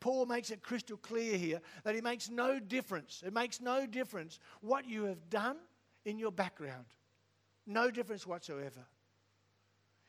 Paul 0.00 0.26
makes 0.26 0.50
it 0.50 0.62
crystal 0.62 0.96
clear 0.96 1.36
here 1.36 1.60
that 1.84 1.94
it 1.94 2.04
makes 2.04 2.28
no 2.28 2.58
difference. 2.58 3.22
It 3.24 3.32
makes 3.32 3.60
no 3.60 3.86
difference 3.86 4.38
what 4.60 4.88
you 4.88 5.04
have 5.04 5.30
done 5.30 5.56
in 6.04 6.18
your 6.18 6.32
background. 6.32 6.86
No 7.66 7.90
difference 7.90 8.26
whatsoever. 8.26 8.84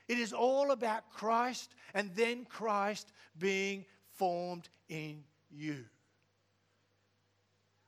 It 0.07 0.17
is 0.17 0.33
all 0.33 0.71
about 0.71 1.09
Christ 1.11 1.73
and 1.93 2.13
then 2.15 2.45
Christ 2.45 3.13
being 3.37 3.85
formed 4.15 4.69
in 4.89 5.23
you. 5.51 5.85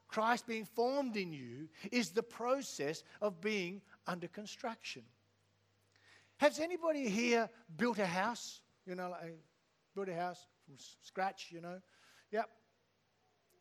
Christ 0.08 0.46
being 0.46 0.66
formed 0.66 1.18
in 1.18 1.34
you 1.34 1.70
is 1.92 2.12
the 2.12 2.22
process 2.22 3.04
of 3.22 3.42
being 3.42 3.82
under 4.06 4.28
construction. 4.28 5.02
Has 6.38 6.60
anybody 6.60 7.10
here 7.10 7.50
built 7.76 7.98
a 7.98 8.06
house? 8.06 8.62
You 8.86 8.96
know, 8.96 9.10
like 9.10 9.40
built 9.96 10.10
a 10.10 10.16
house 10.16 10.46
from 10.66 10.76
scratch, 11.02 11.48
you 11.52 11.62
know? 11.62 11.80
Yep. 12.32 12.50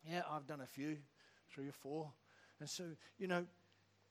Yeah, 0.09 0.21
I've 0.29 0.45
done 0.45 0.61
a 0.61 0.67
few, 0.67 0.97
three 1.49 1.69
or 1.69 1.73
four. 1.73 2.11
And 2.59 2.69
so, 2.69 2.83
you 3.17 3.27
know, 3.27 3.45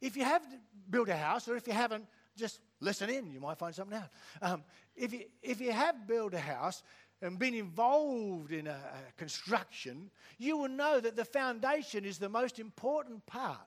if 0.01 0.17
you 0.17 0.25
have 0.25 0.43
built 0.91 1.09
a 1.09 1.17
house 1.17 1.49
or 1.49 1.57
if 1.57 1.67
you 1.67 1.73
haven't, 1.73 2.07
just 2.37 2.61
listen 2.81 3.09
in. 3.09 3.31
You 3.31 3.41
might 3.41 3.59
find 3.59 3.75
something 3.75 3.97
out. 3.97 4.09
Um, 4.41 4.65
if, 4.97 5.13
you, 5.13 5.25
if 5.43 5.61
you 5.61 5.71
have 5.71 6.07
built 6.07 6.35
a 6.35 6.41
house 6.41 6.83
and 7.23 7.39
been 7.39 7.55
involved 7.55 8.53
in 8.53 8.67
a, 8.67 8.73
a 8.73 9.13
construction, 9.17 10.11
you 10.39 10.57
will 10.57 10.69
know 10.69 11.01
that 11.01 11.17
the 11.17 11.25
foundation 11.25 12.05
is 12.05 12.19
the 12.19 12.29
most 12.29 12.59
important 12.59 13.25
part. 13.27 13.59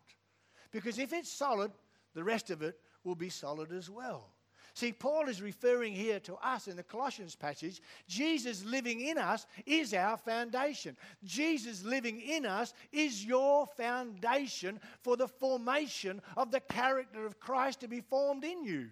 Because 0.72 1.00
if 1.00 1.14
it's 1.14 1.32
solid, 1.32 1.72
the 2.14 2.24
rest 2.24 2.52
of 2.52 2.62
it 2.62 2.78
will 3.06 3.16
be 3.16 3.30
solid 3.30 3.72
as 3.72 3.90
well. 3.90 4.30
See, 4.74 4.92
Paul 4.92 5.30
is 5.30 5.42
referring 5.42 5.94
here 5.94 6.20
to 6.20 6.36
us 6.36 6.68
in 6.68 6.76
the 6.76 6.84
Colossians 6.84 7.34
passage. 7.34 7.82
Jesus 8.10 8.66
living 8.66 9.00
in 9.00 9.18
us 9.18 9.48
is 9.66 9.94
our 9.94 10.18
foundation. 10.18 10.98
Jesus 11.24 11.82
living 11.86 12.20
in 12.20 12.46
us 12.46 12.74
is 12.92 13.24
your 13.24 13.68
foundation 13.68 14.82
for 15.02 15.16
the 15.16 15.30
formation 15.30 16.22
of 16.36 16.52
the 16.52 16.60
character 16.60 17.26
of 17.26 17.40
Christ 17.40 17.80
to 17.80 17.88
be 17.88 18.02
formed 18.02 18.44
in 18.44 18.66
you. 18.66 18.90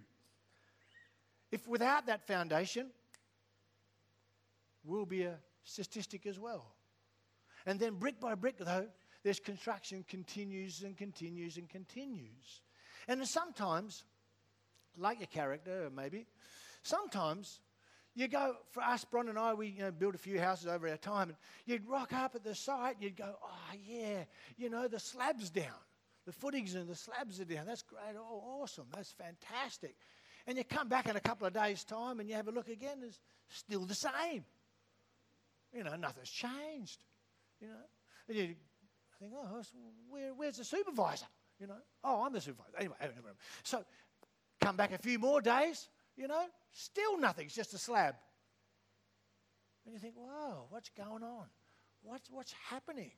If 1.51 1.67
without 1.67 2.05
that 2.05 2.25
foundation, 2.25 2.87
we'll 4.83 5.05
be 5.05 5.23
a 5.23 5.37
statistic 5.63 6.25
as 6.25 6.39
well. 6.39 6.73
And 7.65 7.79
then 7.79 7.95
brick 7.95 8.19
by 8.19 8.35
brick, 8.35 8.57
though, 8.57 8.87
this 9.23 9.39
construction 9.39 10.03
continues 10.07 10.83
and 10.83 10.97
continues 10.97 11.57
and 11.57 11.69
continues. 11.69 12.61
And 13.07 13.25
sometimes 13.27 14.03
like 14.97 15.19
your 15.19 15.27
character, 15.27 15.89
maybe. 15.95 16.25
Sometimes 16.83 17.61
you 18.15 18.27
go, 18.27 18.55
for 18.71 18.83
us, 18.83 19.05
Bron 19.05 19.29
and 19.29 19.39
I, 19.39 19.53
we 19.53 19.67
you 19.69 19.81
know, 19.81 19.91
built 19.91 20.15
a 20.15 20.19
few 20.19 20.39
houses 20.39 20.67
over 20.67 20.87
our 20.87 20.97
time, 20.97 21.29
and 21.29 21.37
you'd 21.65 21.87
rock 21.87 22.13
up 22.13 22.35
at 22.35 22.43
the 22.43 22.53
site 22.53 22.95
and 22.95 23.03
you'd 23.03 23.17
go, 23.17 23.35
oh, 23.43 23.75
yeah, 23.85 24.25
you 24.57 24.69
know, 24.69 24.87
the 24.87 24.99
slab's 24.99 25.49
down. 25.49 25.65
The 26.25 26.31
footings 26.31 26.75
and 26.75 26.87
the 26.87 26.95
slabs 26.95 27.41
are 27.41 27.45
down. 27.45 27.65
That's 27.65 27.81
great. 27.81 28.15
Oh, 28.17 28.61
awesome. 28.61 28.85
That's 28.95 29.11
fantastic. 29.11 29.95
And 30.47 30.57
you 30.57 30.63
come 30.63 30.87
back 30.87 31.07
in 31.09 31.15
a 31.15 31.21
couple 31.21 31.47
of 31.47 31.53
days' 31.53 31.83
time 31.83 32.19
and 32.19 32.29
you 32.29 32.35
have 32.35 32.47
a 32.47 32.51
look 32.51 32.69
again, 32.69 32.99
it's 33.05 33.19
still 33.49 33.85
the 33.85 33.95
same. 33.95 34.45
You 35.75 35.83
know, 35.83 35.95
nothing's 35.95 36.29
changed. 36.29 37.03
You 37.59 37.67
know, 37.67 37.73
and 38.27 38.37
you 38.37 38.55
think, 39.19 39.33
oh, 39.35 39.61
where, 40.09 40.33
where's 40.33 40.57
the 40.57 40.63
supervisor? 40.63 41.25
You 41.59 41.67
know, 41.67 41.77
oh, 42.03 42.23
I'm 42.25 42.33
the 42.33 42.41
supervisor. 42.41 42.75
Anyway, 42.77 42.95
so 43.63 43.83
Come 44.63 44.77
back 44.77 44.93
a 44.93 44.97
few 44.97 45.19
more 45.19 45.41
days, 45.41 45.89
you 46.15 46.25
know, 46.25 46.45
still 46.71 47.17
nothing, 47.19 47.47
it's 47.47 47.55
just 47.55 47.73
a 47.73 47.77
slab. 47.77 48.15
And 49.85 49.93
you 49.93 49.99
think, 49.99 50.15
whoa, 50.15 50.67
what's 50.69 50.89
going 50.89 51.21
on? 51.21 51.45
What's, 52.01 52.29
what's 52.31 52.53
happening? 52.69 53.11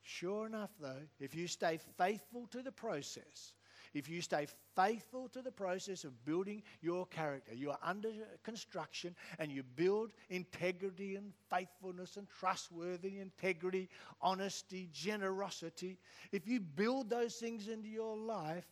Sure 0.00 0.46
enough, 0.46 0.70
though, 0.80 1.02
if 1.20 1.34
you 1.34 1.48
stay 1.48 1.78
faithful 1.98 2.46
to 2.52 2.62
the 2.62 2.72
process, 2.72 3.52
if 3.96 4.10
you 4.10 4.20
stay 4.20 4.46
faithful 4.74 5.26
to 5.28 5.40
the 5.40 5.50
process 5.50 6.04
of 6.04 6.22
building 6.26 6.62
your 6.82 7.06
character, 7.06 7.54
you 7.54 7.70
are 7.70 7.78
under 7.82 8.10
construction 8.44 9.16
and 9.38 9.50
you 9.50 9.62
build 9.62 10.10
integrity 10.28 11.16
and 11.16 11.32
faithfulness 11.48 12.18
and 12.18 12.28
trustworthy 12.28 13.20
integrity, 13.20 13.88
honesty, 14.20 14.90
generosity. 14.92 15.98
If 16.30 16.46
you 16.46 16.60
build 16.60 17.08
those 17.08 17.36
things 17.36 17.68
into 17.68 17.88
your 17.88 18.18
life 18.18 18.66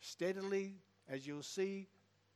steadily, 0.00 0.76
as 1.10 1.26
you'll 1.26 1.42
see 1.42 1.86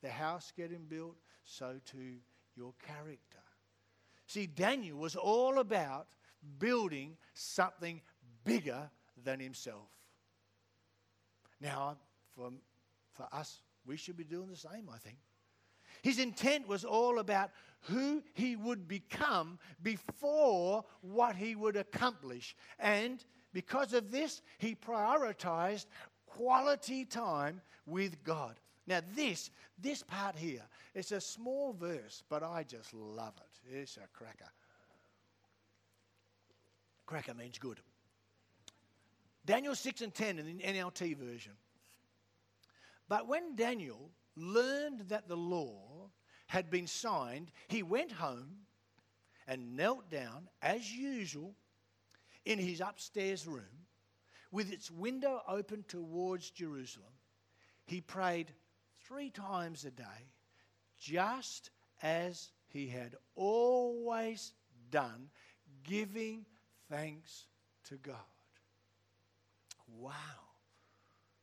the 0.03 0.11
house 0.11 0.53
getting 0.55 0.85
built, 0.85 1.17
so 1.45 1.77
too 1.87 2.17
your 2.57 2.75
character. 2.87 3.39
See, 4.27 4.47
Daniel 4.47 4.99
was 4.99 5.17
all 5.17 5.61
about 5.61 6.09
building 6.59 7.17
something 7.33 8.03
bigger 8.45 8.91
than 9.25 9.41
himself. 9.41 9.89
Now, 11.59 11.97
for, 12.39 12.51
for 13.13 13.27
us, 13.33 13.61
we 13.87 13.97
should 13.97 14.17
be 14.17 14.25
doing 14.25 14.49
the 14.49 14.57
same, 14.57 14.89
I 14.93 14.99
think. 14.99 15.19
His 16.03 16.19
intent 16.19 16.69
was 16.69 16.85
all 16.85 17.19
about 17.19 17.51
who 17.83 18.23
he 18.35 18.55
would 18.55 18.87
become 18.87 19.59
before 19.83 20.85
what 21.01 21.35
he 21.35 21.57
would 21.57 21.77
accomplish. 21.77 22.55
And 22.79 23.25
because 23.53 23.93
of 23.95 24.11
this, 24.11 24.43
he 24.59 24.75
prioritized 24.75 25.87
quality 26.27 27.05
time 27.05 27.61
with 27.87 28.23
God. 28.23 28.55
Now, 28.87 29.01
this, 29.15 29.51
this 29.79 30.03
part 30.03 30.37
here, 30.37 30.63
it's 30.95 31.13
a 31.13 31.21
small 31.21 31.73
verse, 31.73 32.23
but 32.29 32.43
I 32.43 32.63
just 32.63 32.95
love 32.95 33.35
it. 33.39 33.77
It's 33.77 33.97
a 33.97 34.07
cracker. 34.13 34.51
Cracker 37.07 37.35
means 37.35 37.59
good. 37.59 37.81
Daniel 39.45 39.75
6 39.75 40.03
and 40.03 40.15
10 40.15 40.39
in 40.39 40.59
the 40.59 40.63
NLT 40.63 41.17
version. 41.17 41.53
But 43.09 43.27
when 43.27 43.57
Daniel 43.57 44.11
learned 44.37 45.09
that 45.09 45.29
the 45.29 45.37
law 45.37 46.11
had 46.47 46.71
been 46.71 46.87
signed, 46.87 47.51
he 47.69 47.83
went 47.83 48.13
home 48.13 48.67
and 49.47 49.77
knelt 49.77 50.11
down, 50.11 50.49
as 50.61 50.93
usual, 50.93 51.55
in 52.45 52.59
his 52.59 52.81
upstairs 52.81 53.47
room 53.47 53.87
with 54.51 54.73
its 54.73 54.91
window 54.91 55.43
open 55.49 55.85
towards 55.89 56.51
Jerusalem. 56.51 57.13
He 57.87 58.01
prayed 58.01 58.53
three 59.07 59.31
times 59.31 59.85
a 59.85 59.91
day, 59.91 60.33
just 60.99 61.71
as 62.03 62.51
he 62.69 62.89
had 62.89 63.15
always 63.35 64.53
done, 64.91 65.31
giving 65.85 66.45
thanks 66.91 67.47
to 67.85 67.97
God. 67.97 68.17
Wow. 69.87 70.48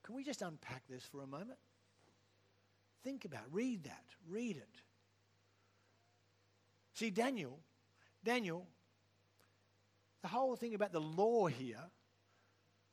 Can 0.05 0.15
we 0.15 0.23
just 0.23 0.41
unpack 0.41 0.83
this 0.87 1.03
for 1.03 1.23
a 1.23 1.27
moment? 1.27 1.57
Think 3.03 3.25
about 3.25 3.41
it. 3.41 3.49
Read 3.51 3.83
that. 3.85 4.05
Read 4.29 4.57
it. 4.57 4.81
See, 6.93 7.09
Daniel, 7.09 7.59
Daniel, 8.23 8.67
the 10.21 10.27
whole 10.27 10.55
thing 10.55 10.75
about 10.75 10.91
the 10.91 11.01
law 11.01 11.47
here 11.47 11.83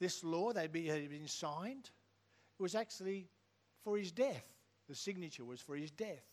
this 0.03 0.25
law 0.25 0.53
that 0.53 0.62
had 0.62 0.72
been 0.72 1.29
signed 1.29 1.88
it 2.59 2.62
was 2.62 2.75
actually 2.75 3.29
for 3.85 3.96
his 3.96 4.11
death. 4.11 4.44
The 4.88 4.96
signature 4.96 5.44
was 5.44 5.61
for 5.61 5.77
his 5.77 5.92
death. 5.92 6.25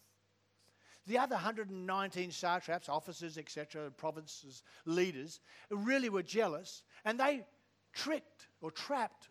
The 1.05 1.19
other 1.19 1.35
119 1.35 2.31
satraps, 2.31 2.89
officers, 2.89 3.37
etc., 3.37 3.91
provinces, 3.91 4.63
leaders, 4.85 5.39
really 5.69 6.09
were 6.09 6.23
jealous 6.23 6.81
and 7.05 7.19
they 7.19 7.45
tricked 7.93 8.47
or 8.59 8.71
trapped 8.71 9.29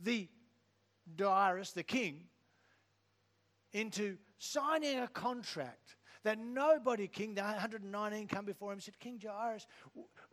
the 0.00 0.28
Darius, 1.16 1.72
the 1.72 1.82
king, 1.82 2.24
into 3.72 4.16
signing 4.38 5.00
a 5.00 5.08
contract 5.08 5.96
that 6.24 6.38
nobody, 6.38 7.06
King, 7.06 7.34
the 7.34 7.42
119 7.42 8.26
come 8.28 8.44
before 8.44 8.72
him, 8.72 8.80
said, 8.80 8.98
King 8.98 9.18
Darius, 9.18 9.66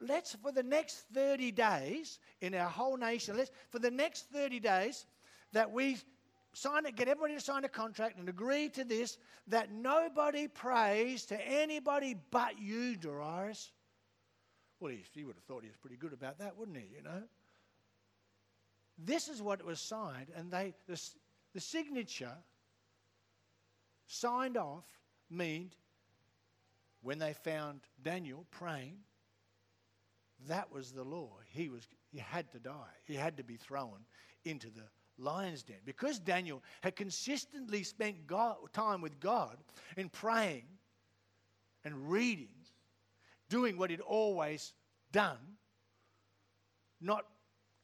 let's, 0.02 0.36
for 0.36 0.52
the 0.52 0.64
next 0.64 1.06
30 1.14 1.52
days 1.52 2.20
in 2.42 2.54
our 2.56 2.70
whole 2.70 2.98
nation, 2.98 3.38
let's, 3.38 3.52
for 3.70 3.80
the 3.80 3.92
next 3.92 4.30
30 4.32 4.60
days, 4.60 5.06
that 5.54 5.72
we 5.72 5.98
sign 6.54 6.86
it, 6.86 6.96
get 6.96 7.08
everybody 7.08 7.36
to 7.36 7.40
sign 7.40 7.64
a 7.66 7.70
contract 7.70 8.18
and 8.18 8.28
agree 8.28 8.70
to 8.70 8.84
this, 8.84 9.18
that 9.48 9.72
nobody 9.72 10.48
prays 10.48 11.26
to 11.28 11.48
anybody 11.48 12.16
but 12.32 12.60
you, 12.60 12.96
Darius. 12.96 13.72
Well, 14.80 14.92
he, 14.92 15.04
he 15.14 15.24
would 15.24 15.36
have 15.36 15.44
thought 15.46 15.64
he 15.64 15.70
was 15.70 15.78
pretty 15.78 15.98
good 15.98 16.14
about 16.14 16.40
that, 16.40 16.58
wouldn't 16.58 16.78
he, 16.78 16.88
you 16.96 17.04
know? 17.04 17.24
This 18.98 19.28
is 19.28 19.42
what 19.42 19.64
was 19.66 19.80
signed, 19.80 20.28
and 20.36 20.50
they, 20.52 20.74
the, 20.88 21.02
the 21.54 21.60
signature 21.60 22.38
signed 24.08 24.58
off 24.58 24.86
meant 25.30 25.76
when 27.02 27.20
they 27.20 27.34
found 27.34 27.82
Daniel 28.02 28.46
praying, 28.52 28.98
that 30.48 30.72
was 30.72 30.92
the 30.92 31.04
law. 31.04 31.32
He, 31.46 31.70
was, 31.70 31.88
he 32.12 32.20
had 32.20 32.52
to 32.52 32.60
die, 32.60 32.94
he 33.06 33.16
had 33.16 33.38
to 33.38 33.44
be 33.44 33.58
thrown 33.58 34.06
into 34.44 34.68
the 34.70 34.84
lion's 35.18 35.64
den. 35.64 35.78
Because 35.86 36.20
Daniel 36.20 36.64
had 36.82 36.96
consistently 36.96 37.84
spent 37.84 38.28
God, 38.28 38.56
time 38.74 39.02
with 39.02 39.20
God 39.20 39.58
in 39.98 40.10
praying 40.10 40.66
and 41.84 42.10
reading, 42.10 42.50
doing 43.50 43.78
what 43.78 43.90
he'd 43.90 44.02
always 44.02 44.74
done, 45.12 45.38
not 47.00 47.26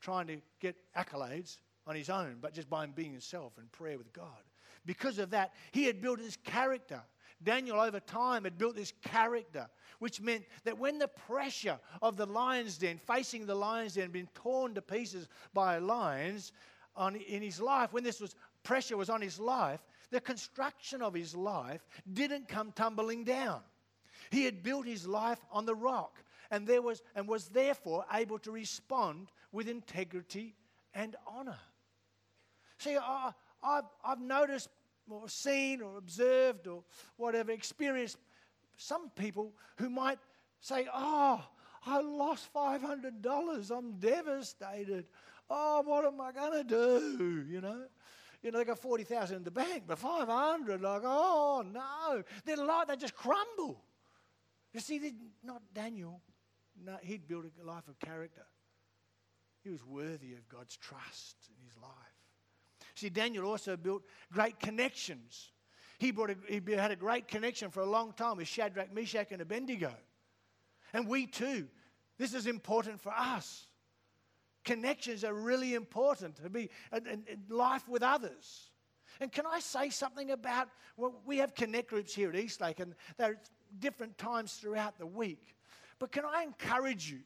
trying 0.01 0.27
to 0.27 0.37
get 0.59 0.75
accolades 0.97 1.57
on 1.87 1.95
his 1.95 2.09
own, 2.09 2.37
but 2.41 2.53
just 2.53 2.69
by 2.69 2.83
him 2.83 2.91
being 2.95 3.11
himself 3.11 3.53
in 3.57 3.65
prayer 3.67 3.97
with 3.97 4.11
God. 4.13 4.43
Because 4.85 5.19
of 5.19 5.29
that, 5.29 5.53
he 5.71 5.85
had 5.85 6.01
built 6.01 6.19
his 6.19 6.37
character 6.43 7.01
Daniel, 7.43 7.79
over 7.79 7.99
time, 7.99 8.43
had 8.43 8.57
built 8.57 8.75
this 8.75 8.93
character, 9.01 9.67
which 9.99 10.21
meant 10.21 10.45
that 10.63 10.77
when 10.77 10.99
the 10.99 11.07
pressure 11.07 11.79
of 12.01 12.15
the 12.15 12.25
lion's 12.25 12.77
den, 12.77 12.97
facing 12.97 13.45
the 13.45 13.55
lion's 13.55 13.95
den, 13.95 14.11
been 14.11 14.29
torn 14.35 14.75
to 14.75 14.81
pieces 14.81 15.27
by 15.53 15.77
lions 15.79 16.51
on, 16.95 17.15
in 17.15 17.41
his 17.41 17.59
life, 17.59 17.93
when 17.93 18.03
this 18.03 18.19
was 18.19 18.35
pressure 18.63 18.95
was 18.95 19.09
on 19.09 19.21
his 19.21 19.39
life, 19.39 19.79
the 20.11 20.21
construction 20.21 21.01
of 21.01 21.13
his 21.13 21.35
life 21.35 21.87
didn't 22.13 22.47
come 22.47 22.71
tumbling 22.73 23.23
down. 23.23 23.61
He 24.29 24.45
had 24.45 24.61
built 24.61 24.85
his 24.85 25.07
life 25.07 25.39
on 25.51 25.65
the 25.65 25.75
rock 25.75 26.23
and, 26.51 26.67
there 26.67 26.81
was, 26.81 27.01
and 27.15 27.27
was 27.27 27.47
therefore 27.47 28.05
able 28.13 28.37
to 28.39 28.51
respond 28.51 29.31
with 29.51 29.67
integrity 29.67 30.55
and 30.93 31.15
honor. 31.27 31.59
See, 32.77 32.97
I, 32.97 33.31
I've, 33.63 33.83
I've 34.03 34.21
noticed 34.21 34.69
or 35.09 35.27
seen 35.27 35.81
or 35.81 35.97
observed 35.97 36.67
or 36.67 36.83
whatever, 37.17 37.51
experienced 37.51 38.17
some 38.77 39.09
people 39.09 39.53
who 39.77 39.89
might 39.89 40.19
say, 40.59 40.87
Oh, 40.93 41.43
I 41.85 42.01
lost 42.01 42.53
$500. 42.53 43.71
I'm 43.71 43.93
devastated. 43.93 45.05
Oh, 45.49 45.81
what 45.85 46.05
am 46.05 46.21
I 46.21 46.31
going 46.31 46.53
to 46.53 46.63
do? 46.63 47.45
You 47.49 47.61
know? 47.61 47.83
You 48.41 48.51
know, 48.51 48.59
they 48.59 48.65
got 48.65 48.79
40,000 48.79 49.37
in 49.37 49.43
the 49.43 49.51
bank, 49.51 49.83
but 49.85 49.99
500, 49.99 50.81
like, 50.81 51.01
oh, 51.05 51.63
no. 51.71 52.23
Their 52.43 52.57
life, 52.57 52.87
they 52.87 52.95
just 52.95 53.15
crumble. 53.15 53.83
You 54.73 54.79
see, 54.79 55.13
not 55.43 55.61
Daniel. 55.73 56.21
No, 56.83 56.97
he'd 57.03 57.27
built 57.27 57.45
a 57.61 57.65
life 57.65 57.87
of 57.87 57.99
character. 57.99 58.41
He 59.63 59.69
was 59.69 59.85
worthy 59.85 60.33
of 60.33 60.47
God's 60.49 60.75
trust 60.77 61.35
in 61.49 61.65
his 61.65 61.77
life. 61.77 61.91
See, 62.95 63.09
Daniel 63.09 63.45
also 63.45 63.77
built 63.77 64.03
great 64.31 64.59
connections. 64.59 65.51
He, 65.99 66.11
brought 66.11 66.31
a, 66.31 66.35
he 66.47 66.61
had 66.71 66.91
a 66.91 66.95
great 66.95 67.27
connection 67.27 67.69
for 67.69 67.81
a 67.81 67.85
long 67.85 68.13
time 68.13 68.37
with 68.37 68.47
Shadrach, 68.47 68.93
Meshach, 68.93 69.31
and 69.31 69.41
Abednego. 69.41 69.93
And 70.93 71.07
we 71.07 71.27
too, 71.27 71.67
this 72.17 72.33
is 72.33 72.47
important 72.47 72.99
for 72.99 73.11
us. 73.11 73.67
Connections 74.63 75.23
are 75.23 75.33
really 75.33 75.73
important 75.73 76.35
to 76.37 76.49
be 76.49 76.69
in, 76.91 77.23
life 77.49 77.87
with 77.87 78.03
others. 78.03 78.69
And 79.19 79.31
can 79.31 79.45
I 79.45 79.59
say 79.59 79.89
something 79.89 80.31
about 80.31 80.69
well, 80.97 81.13
we 81.25 81.37
have 81.37 81.55
connect 81.55 81.89
groups 81.89 82.13
here 82.13 82.29
at 82.29 82.35
Eastlake, 82.35 82.79
and 82.79 82.93
they're 83.17 83.39
different 83.79 84.17
times 84.17 84.53
throughout 84.53 84.97
the 84.99 85.05
week. 85.05 85.55
But 85.99 86.11
can 86.11 86.25
I 86.25 86.43
encourage 86.43 87.09
you? 87.09 87.19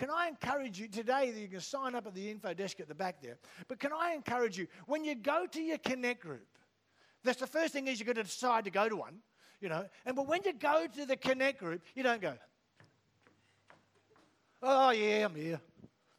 Can 0.00 0.08
I 0.08 0.28
encourage 0.28 0.80
you 0.80 0.88
today 0.88 1.30
that 1.30 1.38
you 1.38 1.46
can 1.46 1.60
sign 1.60 1.94
up 1.94 2.06
at 2.06 2.14
the 2.14 2.30
info 2.30 2.54
desk 2.54 2.80
at 2.80 2.88
the 2.88 2.94
back 2.94 3.20
there? 3.20 3.36
But 3.68 3.78
can 3.78 3.92
I 3.92 4.14
encourage 4.14 4.56
you 4.56 4.66
when 4.86 5.04
you 5.04 5.14
go 5.14 5.44
to 5.52 5.60
your 5.60 5.76
connect 5.76 6.22
group? 6.22 6.46
That's 7.22 7.38
the 7.38 7.46
first 7.46 7.74
thing 7.74 7.86
is 7.86 8.00
you're 8.00 8.06
going 8.06 8.16
to 8.16 8.22
decide 8.22 8.64
to 8.64 8.70
go 8.70 8.88
to 8.88 8.96
one, 8.96 9.16
you 9.60 9.68
know. 9.68 9.84
And 10.06 10.16
but 10.16 10.26
when 10.26 10.40
you 10.42 10.54
go 10.54 10.86
to 10.86 11.04
the 11.04 11.18
connect 11.18 11.60
group, 11.60 11.82
you 11.94 12.02
don't 12.02 12.22
go, 12.22 12.32
"Oh 14.62 14.88
yeah, 14.88 15.26
I'm 15.26 15.34
here." 15.34 15.60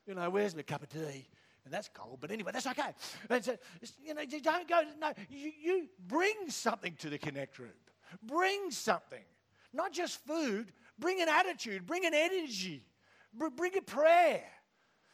You 0.05 0.13
know, 0.13 0.29
where's 0.29 0.55
my 0.55 0.61
cup 0.61 0.83
of 0.83 0.89
tea? 0.89 1.27
And 1.65 1.73
that's 1.73 1.89
cold, 1.91 2.19
but 2.21 2.29
anyway, 2.29 2.51
that's 2.53 2.67
okay. 2.67 2.93
And 3.31 3.43
so, 3.43 3.57
you 4.03 4.13
know, 4.13 4.21
you 4.21 4.41
don't 4.41 4.67
go, 4.67 4.81
no, 4.99 5.11
you, 5.29 5.51
you 5.59 5.87
bring 6.07 6.35
something 6.49 6.95
to 6.99 7.09
the 7.09 7.17
Connect 7.17 7.55
group. 7.55 7.89
Bring 8.23 8.71
something. 8.71 9.23
Not 9.71 9.93
just 9.93 10.25
food, 10.25 10.73
bring 10.97 11.21
an 11.21 11.29
attitude, 11.29 11.85
bring 11.85 12.05
an 12.05 12.15
energy, 12.15 12.83
bring 13.33 13.77
a 13.77 13.81
prayer. 13.81 14.43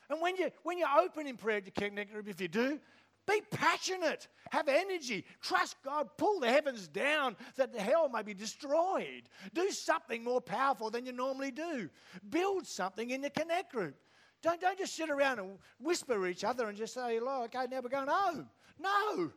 And 0.10 0.22
when 0.22 0.38
you 0.38 0.50
when 0.64 0.78
you 0.78 0.86
open 1.00 1.28
in 1.28 1.38
prayer 1.38 1.62
to 1.62 1.72
Connect 1.72 2.12
group, 2.12 2.28
if 2.28 2.40
you 2.40 2.48
do, 2.48 2.80
be 3.28 3.42
passionate, 3.52 4.28
have 4.52 4.70
energy, 4.70 5.26
trust 5.42 5.76
God, 5.84 6.10
pull 6.18 6.40
the 6.40 6.50
heavens 6.50 6.88
down 6.88 7.36
that 7.58 7.74
the 7.74 7.82
hell 7.82 8.08
may 8.08 8.22
be 8.22 8.34
destroyed. 8.34 9.24
Do 9.54 9.70
something 9.72 10.24
more 10.24 10.40
powerful 10.40 10.90
than 10.90 11.06
you 11.06 11.12
normally 11.12 11.52
do. 11.52 11.90
Build 12.30 12.66
something 12.66 13.10
in 13.10 13.22
the 13.22 13.30
Connect 13.30 13.72
group. 13.72 13.96
Don't, 14.42 14.62
don't 14.62 14.78
just 14.78 14.96
sit 14.96 15.10
around 15.10 15.40
and 15.40 15.58
whisper 15.80 16.14
to 16.14 16.26
each 16.28 16.44
other 16.46 16.70
and 16.70 16.78
just 16.78 16.94
say, 16.94 17.20
oh, 17.22 17.44
okay, 17.46 17.66
now 17.70 17.82
we're 17.82 17.90
going 17.90 18.08
home. 18.08 18.48
No. 18.80 19.32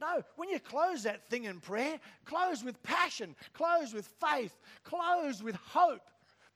No, 0.00 0.22
when 0.36 0.48
you 0.48 0.58
close 0.58 1.02
that 1.02 1.28
thing 1.28 1.44
in 1.44 1.60
prayer, 1.60 2.00
close 2.24 2.64
with 2.64 2.82
passion, 2.82 3.36
close 3.52 3.92
with 3.92 4.08
faith, 4.20 4.58
close 4.82 5.42
with 5.42 5.54
hope. 5.56 6.00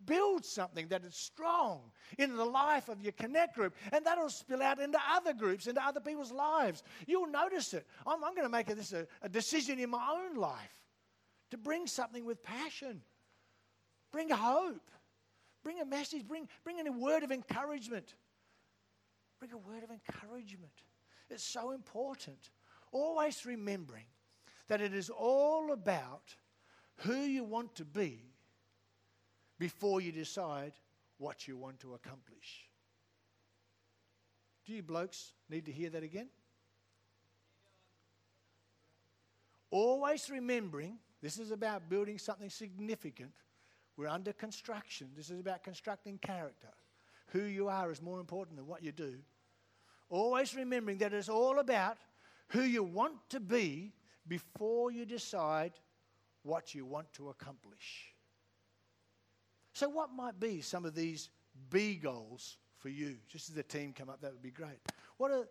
Build 0.06 0.44
something 0.44 0.88
that 0.88 1.04
is 1.04 1.14
strong 1.14 1.90
in 2.18 2.36
the 2.36 2.44
life 2.44 2.88
of 2.88 3.02
your 3.02 3.12
connect 3.12 3.54
group, 3.54 3.74
and 3.92 4.04
that'll 4.04 4.28
spill 4.28 4.62
out 4.62 4.78
into 4.78 4.98
other 5.12 5.32
groups, 5.32 5.66
into 5.66 5.84
other 5.84 6.00
people's 6.00 6.32
lives. 6.32 6.82
You'll 7.06 7.30
notice 7.30 7.74
it. 7.74 7.86
I'm, 8.06 8.22
I'm 8.24 8.34
going 8.34 8.46
to 8.46 8.52
make 8.52 8.66
this 8.66 8.92
a, 8.92 9.06
a 9.22 9.28
decision 9.28 9.78
in 9.78 9.90
my 9.90 10.06
own 10.12 10.36
life 10.36 10.78
to 11.50 11.56
bring 11.56 11.86
something 11.86 12.24
with 12.24 12.42
passion, 12.42 13.02
bring 14.12 14.30
hope. 14.30 14.90
Bring 15.64 15.80
a 15.80 15.86
message, 15.86 16.28
bring, 16.28 16.46
bring 16.62 16.78
in 16.78 16.86
a 16.86 16.92
word 16.92 17.22
of 17.22 17.32
encouragement. 17.32 18.14
Bring 19.40 19.52
a 19.52 19.56
word 19.56 19.82
of 19.82 19.90
encouragement. 19.90 20.74
It's 21.30 21.42
so 21.42 21.70
important. 21.70 22.50
Always 22.92 23.46
remembering 23.46 24.04
that 24.68 24.82
it 24.82 24.92
is 24.92 25.08
all 25.08 25.72
about 25.72 26.36
who 26.96 27.16
you 27.16 27.44
want 27.44 27.74
to 27.76 27.84
be 27.86 28.33
before 29.64 30.02
you 30.02 30.12
decide 30.12 30.74
what 31.16 31.48
you 31.48 31.56
want 31.56 31.80
to 31.80 31.94
accomplish. 31.94 32.68
Do 34.66 34.74
you 34.74 34.82
blokes 34.82 35.32
need 35.48 35.64
to 35.64 35.72
hear 35.72 35.88
that 35.88 36.02
again? 36.02 36.28
Always 39.70 40.28
remembering 40.28 40.98
this 41.22 41.38
is 41.38 41.50
about 41.50 41.88
building 41.88 42.18
something 42.18 42.50
significant 42.50 43.32
we're 43.96 44.08
under 44.08 44.34
construction. 44.34 45.08
This 45.16 45.30
is 45.30 45.40
about 45.40 45.62
constructing 45.62 46.18
character. 46.18 46.68
Who 47.28 47.44
you 47.44 47.68
are 47.68 47.90
is 47.90 48.02
more 48.02 48.20
important 48.20 48.58
than 48.58 48.66
what 48.66 48.82
you 48.82 48.92
do. 48.92 49.14
Always 50.10 50.54
remembering 50.54 50.98
that 50.98 51.14
it's 51.14 51.30
all 51.30 51.58
about 51.58 51.96
who 52.48 52.64
you 52.64 52.82
want 52.82 53.14
to 53.30 53.40
be 53.40 53.94
before 54.28 54.90
you 54.90 55.06
decide 55.06 55.72
what 56.42 56.74
you 56.74 56.84
want 56.84 57.10
to 57.14 57.30
accomplish. 57.30 58.13
So, 59.74 59.88
what 59.88 60.12
might 60.14 60.40
be 60.40 60.60
some 60.60 60.84
of 60.84 60.94
these 60.94 61.30
B 61.68 61.96
goals 61.96 62.56
for 62.78 62.88
you? 62.88 63.16
Just 63.28 63.48
as 63.50 63.54
the 63.54 63.62
team 63.62 63.92
come 63.92 64.08
up, 64.08 64.20
that 64.22 64.32
would 64.32 64.42
be 64.42 64.50
great. 64.50 64.78
What 65.18 65.30
are 65.30 65.46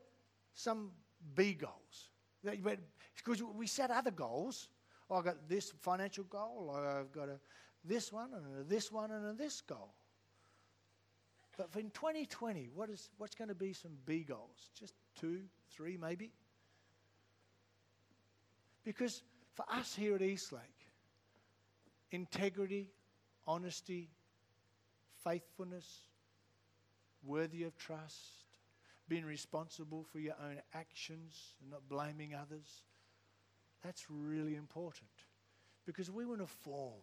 some 0.53 0.91
B 1.35 1.53
goals? 1.53 2.09
Because 2.43 3.43
we 3.43 3.67
set 3.67 3.91
other 3.91 4.11
goals. 4.11 4.69
Oh, 5.09 5.17
I've 5.17 5.25
got 5.25 5.47
this 5.47 5.73
financial 5.81 6.23
goal. 6.23 6.73
I've 6.75 7.11
got 7.11 7.29
a 7.29 7.39
this 7.85 8.11
one 8.11 8.29
and 8.33 8.69
this 8.69 8.91
one 8.91 9.11
and 9.11 9.25
a, 9.25 9.33
this 9.33 9.61
goal. 9.61 9.93
But 11.57 11.69
in 11.77 11.91
2020, 11.91 12.69
what 12.73 12.89
is, 12.89 13.09
what's 13.17 13.35
going 13.35 13.49
to 13.49 13.55
be 13.55 13.73
some 13.73 13.91
B 14.05 14.23
goals? 14.23 14.69
Just 14.79 14.95
two, 15.19 15.41
three 15.69 15.97
maybe? 15.97 16.31
Because 18.83 19.21
for 19.53 19.65
us 19.71 19.93
here 19.93 20.15
at 20.15 20.21
Eastlake, 20.21 20.61
integrity, 22.11 22.89
honesty, 23.47 24.09
faithfulness, 25.23 26.01
worthy 27.23 27.63
of 27.63 27.77
trust, 27.77 28.45
being 29.07 29.25
responsible 29.25 30.05
for 30.11 30.19
your 30.19 30.35
own 30.43 30.57
actions 30.73 31.53
and 31.61 31.71
not 31.71 31.87
blaming 31.89 32.33
others, 32.33 32.83
that's 33.83 34.05
really 34.09 34.55
important. 34.55 35.09
Because 35.85 36.09
we 36.09 36.25
want 36.25 36.39
to 36.39 36.47
form 36.47 37.01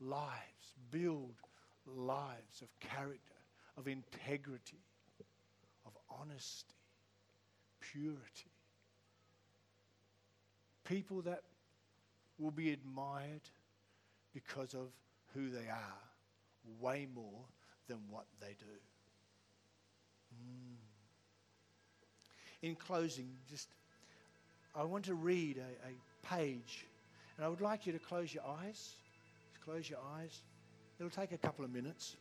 lives, 0.00 0.74
build 0.90 1.34
lives 1.86 2.62
of 2.62 2.68
character, 2.80 3.34
of 3.76 3.88
integrity, 3.88 4.80
of 5.86 5.92
honesty, 6.10 6.74
purity. 7.80 8.50
People 10.84 11.22
that 11.22 11.42
will 12.38 12.50
be 12.50 12.72
admired 12.72 13.42
because 14.34 14.74
of 14.74 14.88
who 15.34 15.50
they 15.50 15.68
are, 15.68 15.98
way 16.80 17.06
more 17.14 17.44
than 17.88 17.98
what 18.10 18.26
they 18.40 18.56
do. 18.58 18.66
Mm. 20.34 20.76
In 22.62 22.74
closing, 22.74 23.28
just 23.48 23.68
I 24.74 24.84
want 24.84 25.04
to 25.06 25.14
read 25.14 25.58
a, 25.58 25.88
a 25.88 26.36
page, 26.36 26.86
and 27.36 27.44
I 27.44 27.48
would 27.48 27.60
like 27.60 27.86
you 27.86 27.92
to 27.92 27.98
close 27.98 28.32
your 28.32 28.44
eyes. 28.44 28.94
Close 29.64 29.88
your 29.88 29.98
eyes. 30.18 30.42
It'll 30.98 31.10
take 31.10 31.32
a 31.32 31.38
couple 31.38 31.64
of 31.64 31.72
minutes. 31.72 32.16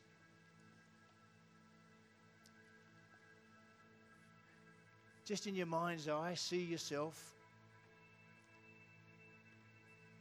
Just 5.26 5.46
in 5.46 5.56
your 5.56 5.68
mind's 5.68 6.08
eye, 6.08 6.34
see 6.36 6.64
yourself. 6.64 7.36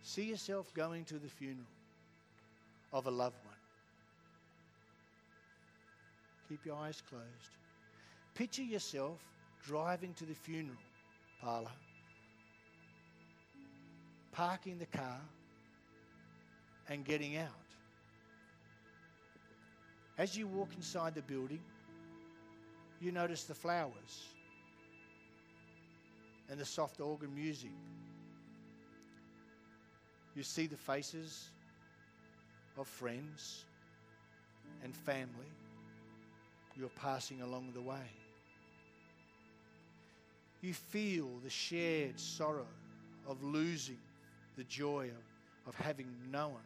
See 0.02 0.24
yourself 0.24 0.72
going 0.74 1.04
to 1.06 1.14
the 1.14 1.28
funeral 1.28 1.66
of 2.92 3.06
a 3.06 3.10
loved 3.10 3.36
one. 3.44 3.54
Keep 6.48 6.64
your 6.64 6.76
eyes 6.76 7.02
closed. 7.08 7.56
Picture 8.34 8.62
yourself 8.62 9.20
driving 9.66 10.14
to 10.14 10.24
the 10.24 10.34
funeral 10.34 10.78
parlour, 11.42 11.70
parking 14.32 14.78
the 14.78 14.86
car, 14.86 15.20
and 16.88 17.04
getting 17.04 17.36
out. 17.36 17.48
As 20.16 20.36
you 20.36 20.46
walk 20.46 20.70
inside 20.74 21.14
the 21.14 21.22
building, 21.22 21.60
you 23.00 23.12
notice 23.12 23.44
the 23.44 23.54
flowers 23.54 24.28
and 26.50 26.58
the 26.58 26.64
soft 26.64 27.00
organ 27.00 27.34
music. 27.34 27.70
You 30.34 30.42
see 30.42 30.66
the 30.66 30.76
faces 30.76 31.50
of 32.78 32.86
friends 32.86 33.64
and 34.84 34.94
family 34.94 35.52
you're 36.78 36.88
passing 36.90 37.42
along 37.42 37.72
the 37.74 37.82
way. 37.82 38.10
You 40.60 40.72
feel 40.74 41.28
the 41.42 41.50
shared 41.50 42.18
sorrow 42.18 42.66
of 43.26 43.42
losing 43.42 43.98
the 44.56 44.64
joy 44.64 45.10
of, 45.66 45.74
of 45.74 45.74
having 45.74 46.08
known 46.30 46.62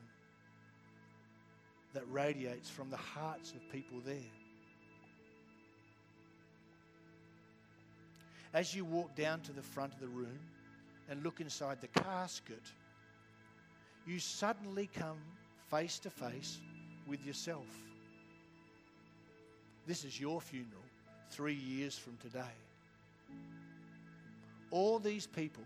that 1.94 2.04
radiates 2.10 2.70
from 2.70 2.90
the 2.90 2.96
hearts 2.96 3.52
of 3.52 3.60
people 3.70 3.98
there. 4.04 4.16
As 8.54 8.74
you 8.74 8.84
walk 8.84 9.14
down 9.14 9.40
to 9.42 9.52
the 9.52 9.62
front 9.62 9.94
of 9.94 10.00
the 10.00 10.08
room 10.08 10.38
and 11.08 11.22
look 11.22 11.40
inside 11.40 11.80
the 11.80 12.00
casket, 12.00 12.62
you 14.06 14.18
suddenly 14.18 14.90
come 14.94 15.18
face 15.72 15.98
to 15.98 16.10
face 16.10 16.60
with 17.06 17.24
yourself. 17.24 17.66
This 19.86 20.04
is 20.04 20.20
your 20.20 20.38
funeral 20.38 20.84
three 21.30 21.54
years 21.54 21.96
from 21.96 22.18
today. 22.18 22.54
All 24.70 24.98
these 24.98 25.26
people 25.26 25.64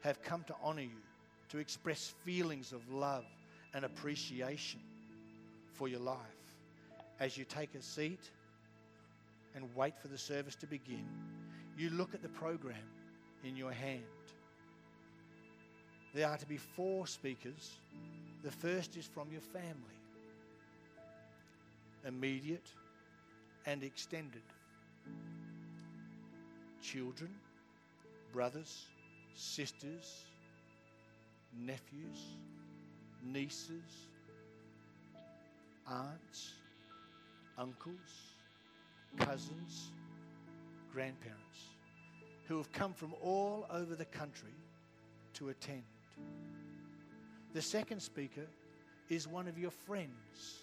have 0.00 0.22
come 0.22 0.42
to 0.44 0.54
honor 0.62 0.80
you, 0.80 1.02
to 1.50 1.58
express 1.58 2.14
feelings 2.24 2.72
of 2.72 2.90
love 2.90 3.26
and 3.74 3.84
appreciation 3.84 4.80
for 5.74 5.86
your 5.86 6.00
life. 6.00 6.16
As 7.20 7.36
you 7.36 7.44
take 7.44 7.74
a 7.74 7.82
seat 7.82 8.30
and 9.54 9.68
wait 9.76 9.98
for 10.00 10.08
the 10.08 10.16
service 10.16 10.56
to 10.56 10.66
begin, 10.66 11.04
you 11.76 11.90
look 11.90 12.14
at 12.14 12.22
the 12.22 12.28
program 12.30 12.88
in 13.44 13.54
your 13.54 13.72
hand. 13.72 14.02
There 16.14 16.26
are 16.26 16.38
to 16.38 16.46
be 16.46 16.56
four 16.56 17.06
speakers. 17.06 17.72
The 18.42 18.50
first 18.50 18.96
is 18.96 19.04
from 19.06 19.30
your 19.30 19.42
family, 19.42 20.00
immediate 22.06 22.68
and 23.66 23.82
extended. 23.82 24.42
Children, 26.82 27.30
brothers, 28.32 28.86
sisters, 29.34 30.24
nephews, 31.52 32.36
nieces, 33.22 34.08
aunts, 35.86 36.54
uncles, 37.58 38.36
cousins, 39.18 39.90
grandparents 40.92 41.74
who 42.46 42.56
have 42.56 42.72
come 42.72 42.94
from 42.94 43.12
all 43.22 43.66
over 43.70 43.94
the 43.94 44.06
country 44.06 44.54
to 45.34 45.50
attend. 45.50 45.84
The 47.52 47.62
second 47.62 48.00
speaker 48.00 48.46
is 49.08 49.26
one 49.26 49.48
of 49.48 49.58
your 49.58 49.72
friends, 49.72 50.62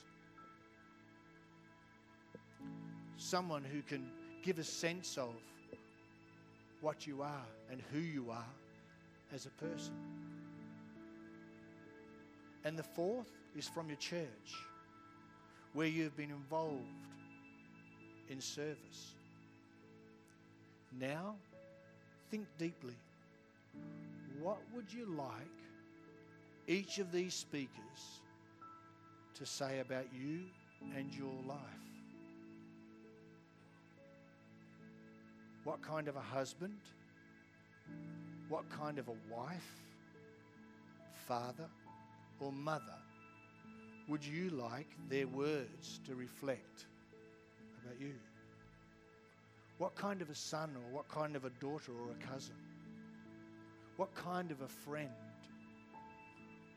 someone 3.17 3.63
who 3.63 3.81
can 3.81 4.09
give 4.41 4.57
a 4.57 4.63
sense 4.63 5.17
of 5.17 5.35
what 6.79 7.05
you 7.05 7.21
are 7.21 7.45
and 7.69 7.81
who 7.91 7.99
you 7.99 8.31
are 8.31 8.53
as 9.33 9.45
a 9.45 9.49
person. 9.49 9.93
And 12.63 12.77
the 12.77 12.83
fourth 12.83 13.27
is 13.55 13.67
from 13.67 13.89
your 13.89 13.97
church, 13.97 14.55
where 15.73 15.87
you've 15.87 16.15
been 16.15 16.31
involved 16.31 16.85
in 18.29 18.39
service. 18.39 19.15
Now, 20.97 21.35
think 22.31 22.45
deeply. 22.57 22.95
What 24.39 24.59
would 24.73 24.91
you 24.93 25.05
like 25.05 25.47
each 26.67 26.99
of 26.99 27.11
these 27.11 27.33
speakers 27.33 28.21
to 29.35 29.45
say 29.45 29.79
about 29.79 30.05
you 30.13 30.41
and 30.95 31.13
your 31.13 31.41
life? 31.47 31.57
What 35.63 35.81
kind 35.81 36.07
of 36.07 36.15
a 36.15 36.21
husband? 36.21 36.77
What 38.49 38.69
kind 38.69 38.99
of 38.99 39.07
a 39.07 39.15
wife, 39.29 39.71
father, 41.27 41.67
or 42.39 42.51
mother 42.51 42.97
would 44.07 44.25
you 44.25 44.49
like 44.49 44.87
their 45.09 45.27
words 45.27 45.99
to 46.05 46.15
reflect 46.15 46.85
about 47.83 47.99
you? 47.99 48.13
What 49.77 49.95
kind 49.95 50.21
of 50.21 50.29
a 50.29 50.35
son 50.35 50.75
or 50.75 50.95
what 50.95 51.09
kind 51.09 51.35
of 51.35 51.43
a 51.43 51.49
daughter 51.49 51.91
or 51.91 52.11
a 52.11 52.25
cousin? 52.25 52.55
What 53.97 54.15
kind 54.15 54.51
of 54.51 54.61
a 54.61 54.67
friend? 54.67 55.26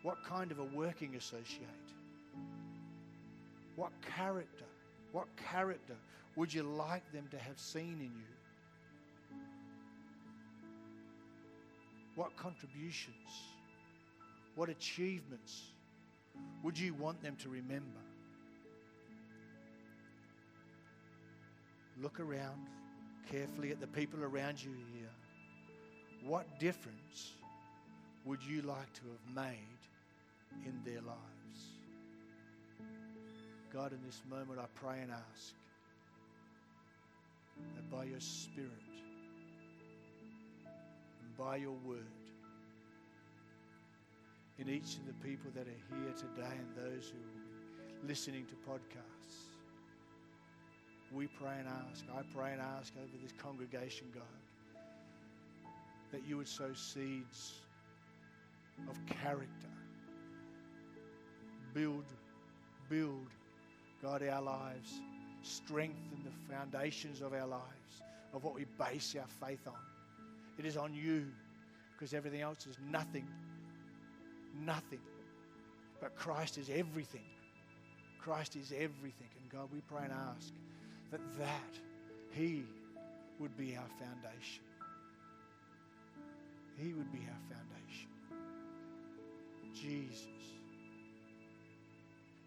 What 0.02 0.24
kind 0.24 0.50
of 0.50 0.58
a 0.58 0.64
working 0.64 1.16
associate? 1.16 1.68
What 3.76 3.92
character? 4.16 4.64
What 5.12 5.26
character 5.36 5.96
would 6.36 6.52
you 6.52 6.62
like 6.62 7.10
them 7.12 7.28
to 7.30 7.38
have 7.38 7.58
seen 7.58 7.98
in 8.00 8.12
you? 8.14 9.36
What 12.14 12.36
contributions? 12.36 13.14
What 14.54 14.68
achievements 14.68 15.72
would 16.62 16.78
you 16.78 16.94
want 16.94 17.22
them 17.22 17.36
to 17.36 17.48
remember? 17.48 18.00
Look 22.00 22.20
around 22.20 22.68
carefully 23.30 23.70
at 23.70 23.80
the 23.80 23.86
people 23.86 24.22
around 24.22 24.62
you 24.62 24.72
here. 24.92 25.10
What 26.24 26.58
difference 26.58 27.32
would 28.24 28.42
you 28.42 28.62
like 28.62 28.92
to 28.94 29.02
have 29.02 29.34
made 29.34 30.66
in 30.66 30.80
their 30.84 31.00
lives? 31.00 31.18
God, 33.72 33.92
in 33.92 33.98
this 34.04 34.22
moment, 34.28 34.58
I 34.58 34.66
pray 34.74 35.00
and 35.02 35.10
ask 35.10 35.54
that 37.74 37.90
by 37.90 38.04
your 38.04 38.20
Spirit 38.20 38.70
and 41.22 41.36
by 41.38 41.56
your 41.56 41.76
word, 41.86 42.04
in 44.58 44.68
each 44.68 44.96
of 44.96 45.06
the 45.06 45.14
people 45.26 45.50
that 45.54 45.66
are 45.66 45.96
here 45.96 46.12
today 46.14 46.54
and 46.58 46.68
those 46.76 47.10
who 47.10 47.18
are 47.18 48.08
listening 48.08 48.44
to 48.46 48.54
podcasts. 48.70 49.46
We 51.12 51.28
pray 51.28 51.54
and 51.58 51.66
ask, 51.66 52.04
I 52.14 52.22
pray 52.36 52.52
and 52.52 52.60
ask 52.60 52.92
over 52.98 53.16
this 53.22 53.32
congregation, 53.42 54.08
God, 54.14 54.22
that 56.12 56.26
you 56.26 56.36
would 56.36 56.48
sow 56.48 56.72
seeds 56.74 57.54
of 58.88 58.96
character. 59.06 59.68
Build, 61.74 62.04
build, 62.88 63.26
God, 64.02 64.22
our 64.22 64.42
lives. 64.42 65.00
Strengthen 65.42 66.24
the 66.24 66.52
foundations 66.54 67.20
of 67.22 67.32
our 67.32 67.46
lives, 67.46 68.02
of 68.34 68.44
what 68.44 68.54
we 68.54 68.66
base 68.78 69.16
our 69.18 69.48
faith 69.48 69.66
on. 69.66 69.74
It 70.58 70.66
is 70.66 70.76
on 70.76 70.94
you, 70.94 71.26
because 71.92 72.12
everything 72.12 72.42
else 72.42 72.66
is 72.66 72.76
nothing 72.90 73.26
nothing. 74.64 75.00
But 76.00 76.16
Christ 76.16 76.58
is 76.58 76.70
everything. 76.70 77.24
Christ 78.18 78.56
is 78.56 78.72
everything. 78.72 79.28
And 79.40 79.50
God, 79.50 79.68
we 79.72 79.80
pray 79.80 80.04
and 80.04 80.12
ask 80.12 80.52
that 81.10 81.20
that 81.38 81.78
He 82.32 82.64
would 83.38 83.56
be 83.56 83.76
our 83.76 83.88
foundation. 83.98 84.64
He 86.76 86.92
would 86.92 87.10
be 87.12 87.18
our 87.18 87.56
foundation. 87.56 88.09
Jesus. 89.74 90.26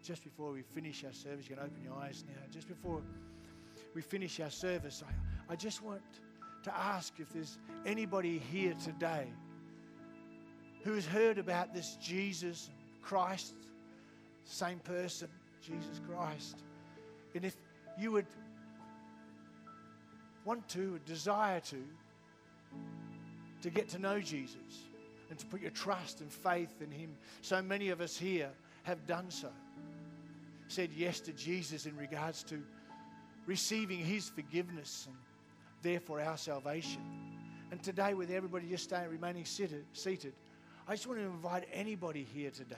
Just 0.02 0.22
before 0.22 0.52
we 0.52 0.62
finish 0.62 1.04
our 1.04 1.12
service, 1.12 1.48
you 1.48 1.56
can 1.56 1.64
open 1.64 1.82
your 1.82 1.94
eyes 1.94 2.24
now. 2.28 2.40
Just 2.50 2.68
before 2.68 3.00
we 3.94 4.02
finish 4.02 4.38
our 4.40 4.50
service, 4.50 5.02
I, 5.06 5.52
I 5.52 5.56
just 5.56 5.82
want 5.82 6.02
to 6.64 6.76
ask 6.76 7.14
if 7.18 7.32
there's 7.32 7.58
anybody 7.86 8.38
here 8.38 8.74
today 8.84 9.28
who 10.82 10.92
has 10.92 11.06
heard 11.06 11.38
about 11.38 11.72
this 11.72 11.96
Jesus 12.02 12.70
Christ, 13.02 13.54
same 14.44 14.78
person, 14.80 15.28
Jesus 15.62 16.00
Christ. 16.06 16.62
And 17.34 17.44
if 17.44 17.56
you 17.98 18.12
would 18.12 18.26
want 20.44 20.68
to, 20.68 21.00
desire 21.06 21.60
to, 21.60 21.82
to 23.62 23.70
get 23.70 23.88
to 23.90 23.98
know 23.98 24.20
Jesus 24.20 24.84
and 25.30 25.38
to 25.38 25.46
put 25.46 25.60
your 25.60 25.70
trust 25.70 26.20
and 26.20 26.32
faith 26.32 26.80
in 26.80 26.90
Him, 26.90 27.16
so 27.40 27.62
many 27.62 27.90
of 27.90 28.00
us 28.00 28.16
here 28.16 28.50
have 28.84 29.06
done 29.06 29.30
so. 29.30 29.50
Said 30.68 30.90
yes 30.94 31.20
to 31.20 31.32
Jesus 31.32 31.86
in 31.86 31.96
regards 31.96 32.42
to 32.44 32.62
receiving 33.46 33.98
His 33.98 34.28
forgiveness 34.28 35.04
and 35.06 35.16
therefore 35.82 36.20
our 36.20 36.36
salvation. 36.36 37.02
And 37.70 37.82
today, 37.82 38.14
with 38.14 38.30
everybody 38.30 38.68
just 38.68 38.84
staying, 38.84 39.10
remaining 39.10 39.44
seated, 39.44 39.84
seated 39.92 40.34
I 40.86 40.92
just 40.92 41.06
want 41.06 41.18
to 41.18 41.24
invite 41.24 41.66
anybody 41.72 42.26
here 42.34 42.50
today. 42.50 42.76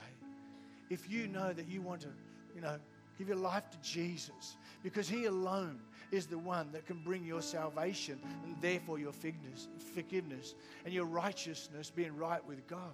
if 0.89 1.09
you 1.09 1.27
know 1.27 1.51
that 1.51 1.67
you 1.67 1.81
want 1.81 2.01
to, 2.01 2.07
you 2.55 2.61
know, 2.61 2.77
give 3.17 3.27
your 3.27 3.37
life 3.37 3.69
to 3.71 3.77
Jesus, 3.81 4.57
because 4.83 5.09
He 5.09 5.25
alone 5.25 5.79
is 6.11 6.27
the 6.27 6.37
one 6.37 6.71
that 6.71 6.85
can 6.85 7.01
bring 7.03 7.25
your 7.25 7.41
salvation 7.41 8.19
and 8.45 8.55
therefore 8.61 8.99
your 8.99 9.11
forgiveness 9.11 10.55
and 10.85 10.93
your 10.93 11.05
righteousness 11.05 11.91
being 11.93 12.15
right 12.15 12.45
with 12.47 12.65
God. 12.67 12.93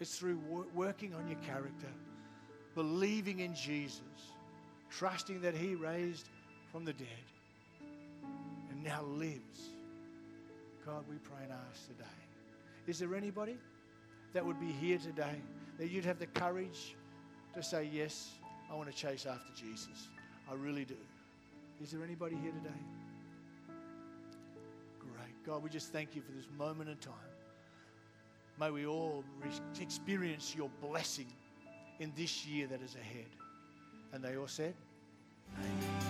It's 0.00 0.16
through 0.16 0.38
working 0.74 1.14
on 1.14 1.26
your 1.26 1.38
character, 1.40 1.88
believing 2.74 3.40
in 3.40 3.54
Jesus, 3.54 4.02
trusting 4.90 5.40
that 5.40 5.54
He 5.54 5.74
raised 5.74 6.28
from 6.70 6.84
the 6.84 6.92
dead 6.92 7.08
and 8.70 8.84
now 8.84 9.02
lives. 9.02 9.70
God, 10.86 11.04
we 11.08 11.16
pray 11.16 11.42
and 11.42 11.52
ask 11.70 11.86
today. 11.88 12.04
Is 12.86 12.98
there 12.98 13.14
anybody 13.14 13.58
that 14.32 14.44
would 14.44 14.60
be 14.60 14.70
here 14.72 14.98
today 14.98 15.42
that 15.78 15.90
you'd 15.90 16.04
have 16.04 16.18
the 16.18 16.26
courage 16.26 16.96
to 17.54 17.62
say, 17.62 17.88
Yes, 17.92 18.30
I 18.70 18.74
want 18.74 18.90
to 18.90 18.94
chase 18.94 19.26
after 19.26 19.52
Jesus? 19.54 20.08
I 20.50 20.54
really 20.54 20.84
do. 20.84 20.96
Is 21.82 21.90
there 21.90 22.02
anybody 22.02 22.36
here 22.36 22.52
today? 22.52 22.80
Great. 24.98 25.44
God, 25.46 25.62
we 25.62 25.70
just 25.70 25.92
thank 25.92 26.14
you 26.14 26.22
for 26.22 26.32
this 26.32 26.46
moment 26.56 26.90
in 26.90 26.96
time. 26.96 27.14
May 28.58 28.70
we 28.70 28.86
all 28.86 29.24
re- 29.40 29.82
experience 29.82 30.54
your 30.56 30.70
blessing 30.82 31.32
in 32.00 32.12
this 32.16 32.44
year 32.46 32.66
that 32.66 32.82
is 32.82 32.94
ahead. 32.96 33.28
And 34.12 34.22
they 34.22 34.36
all 34.36 34.48
said, 34.48 34.74
Amen. 35.56 36.07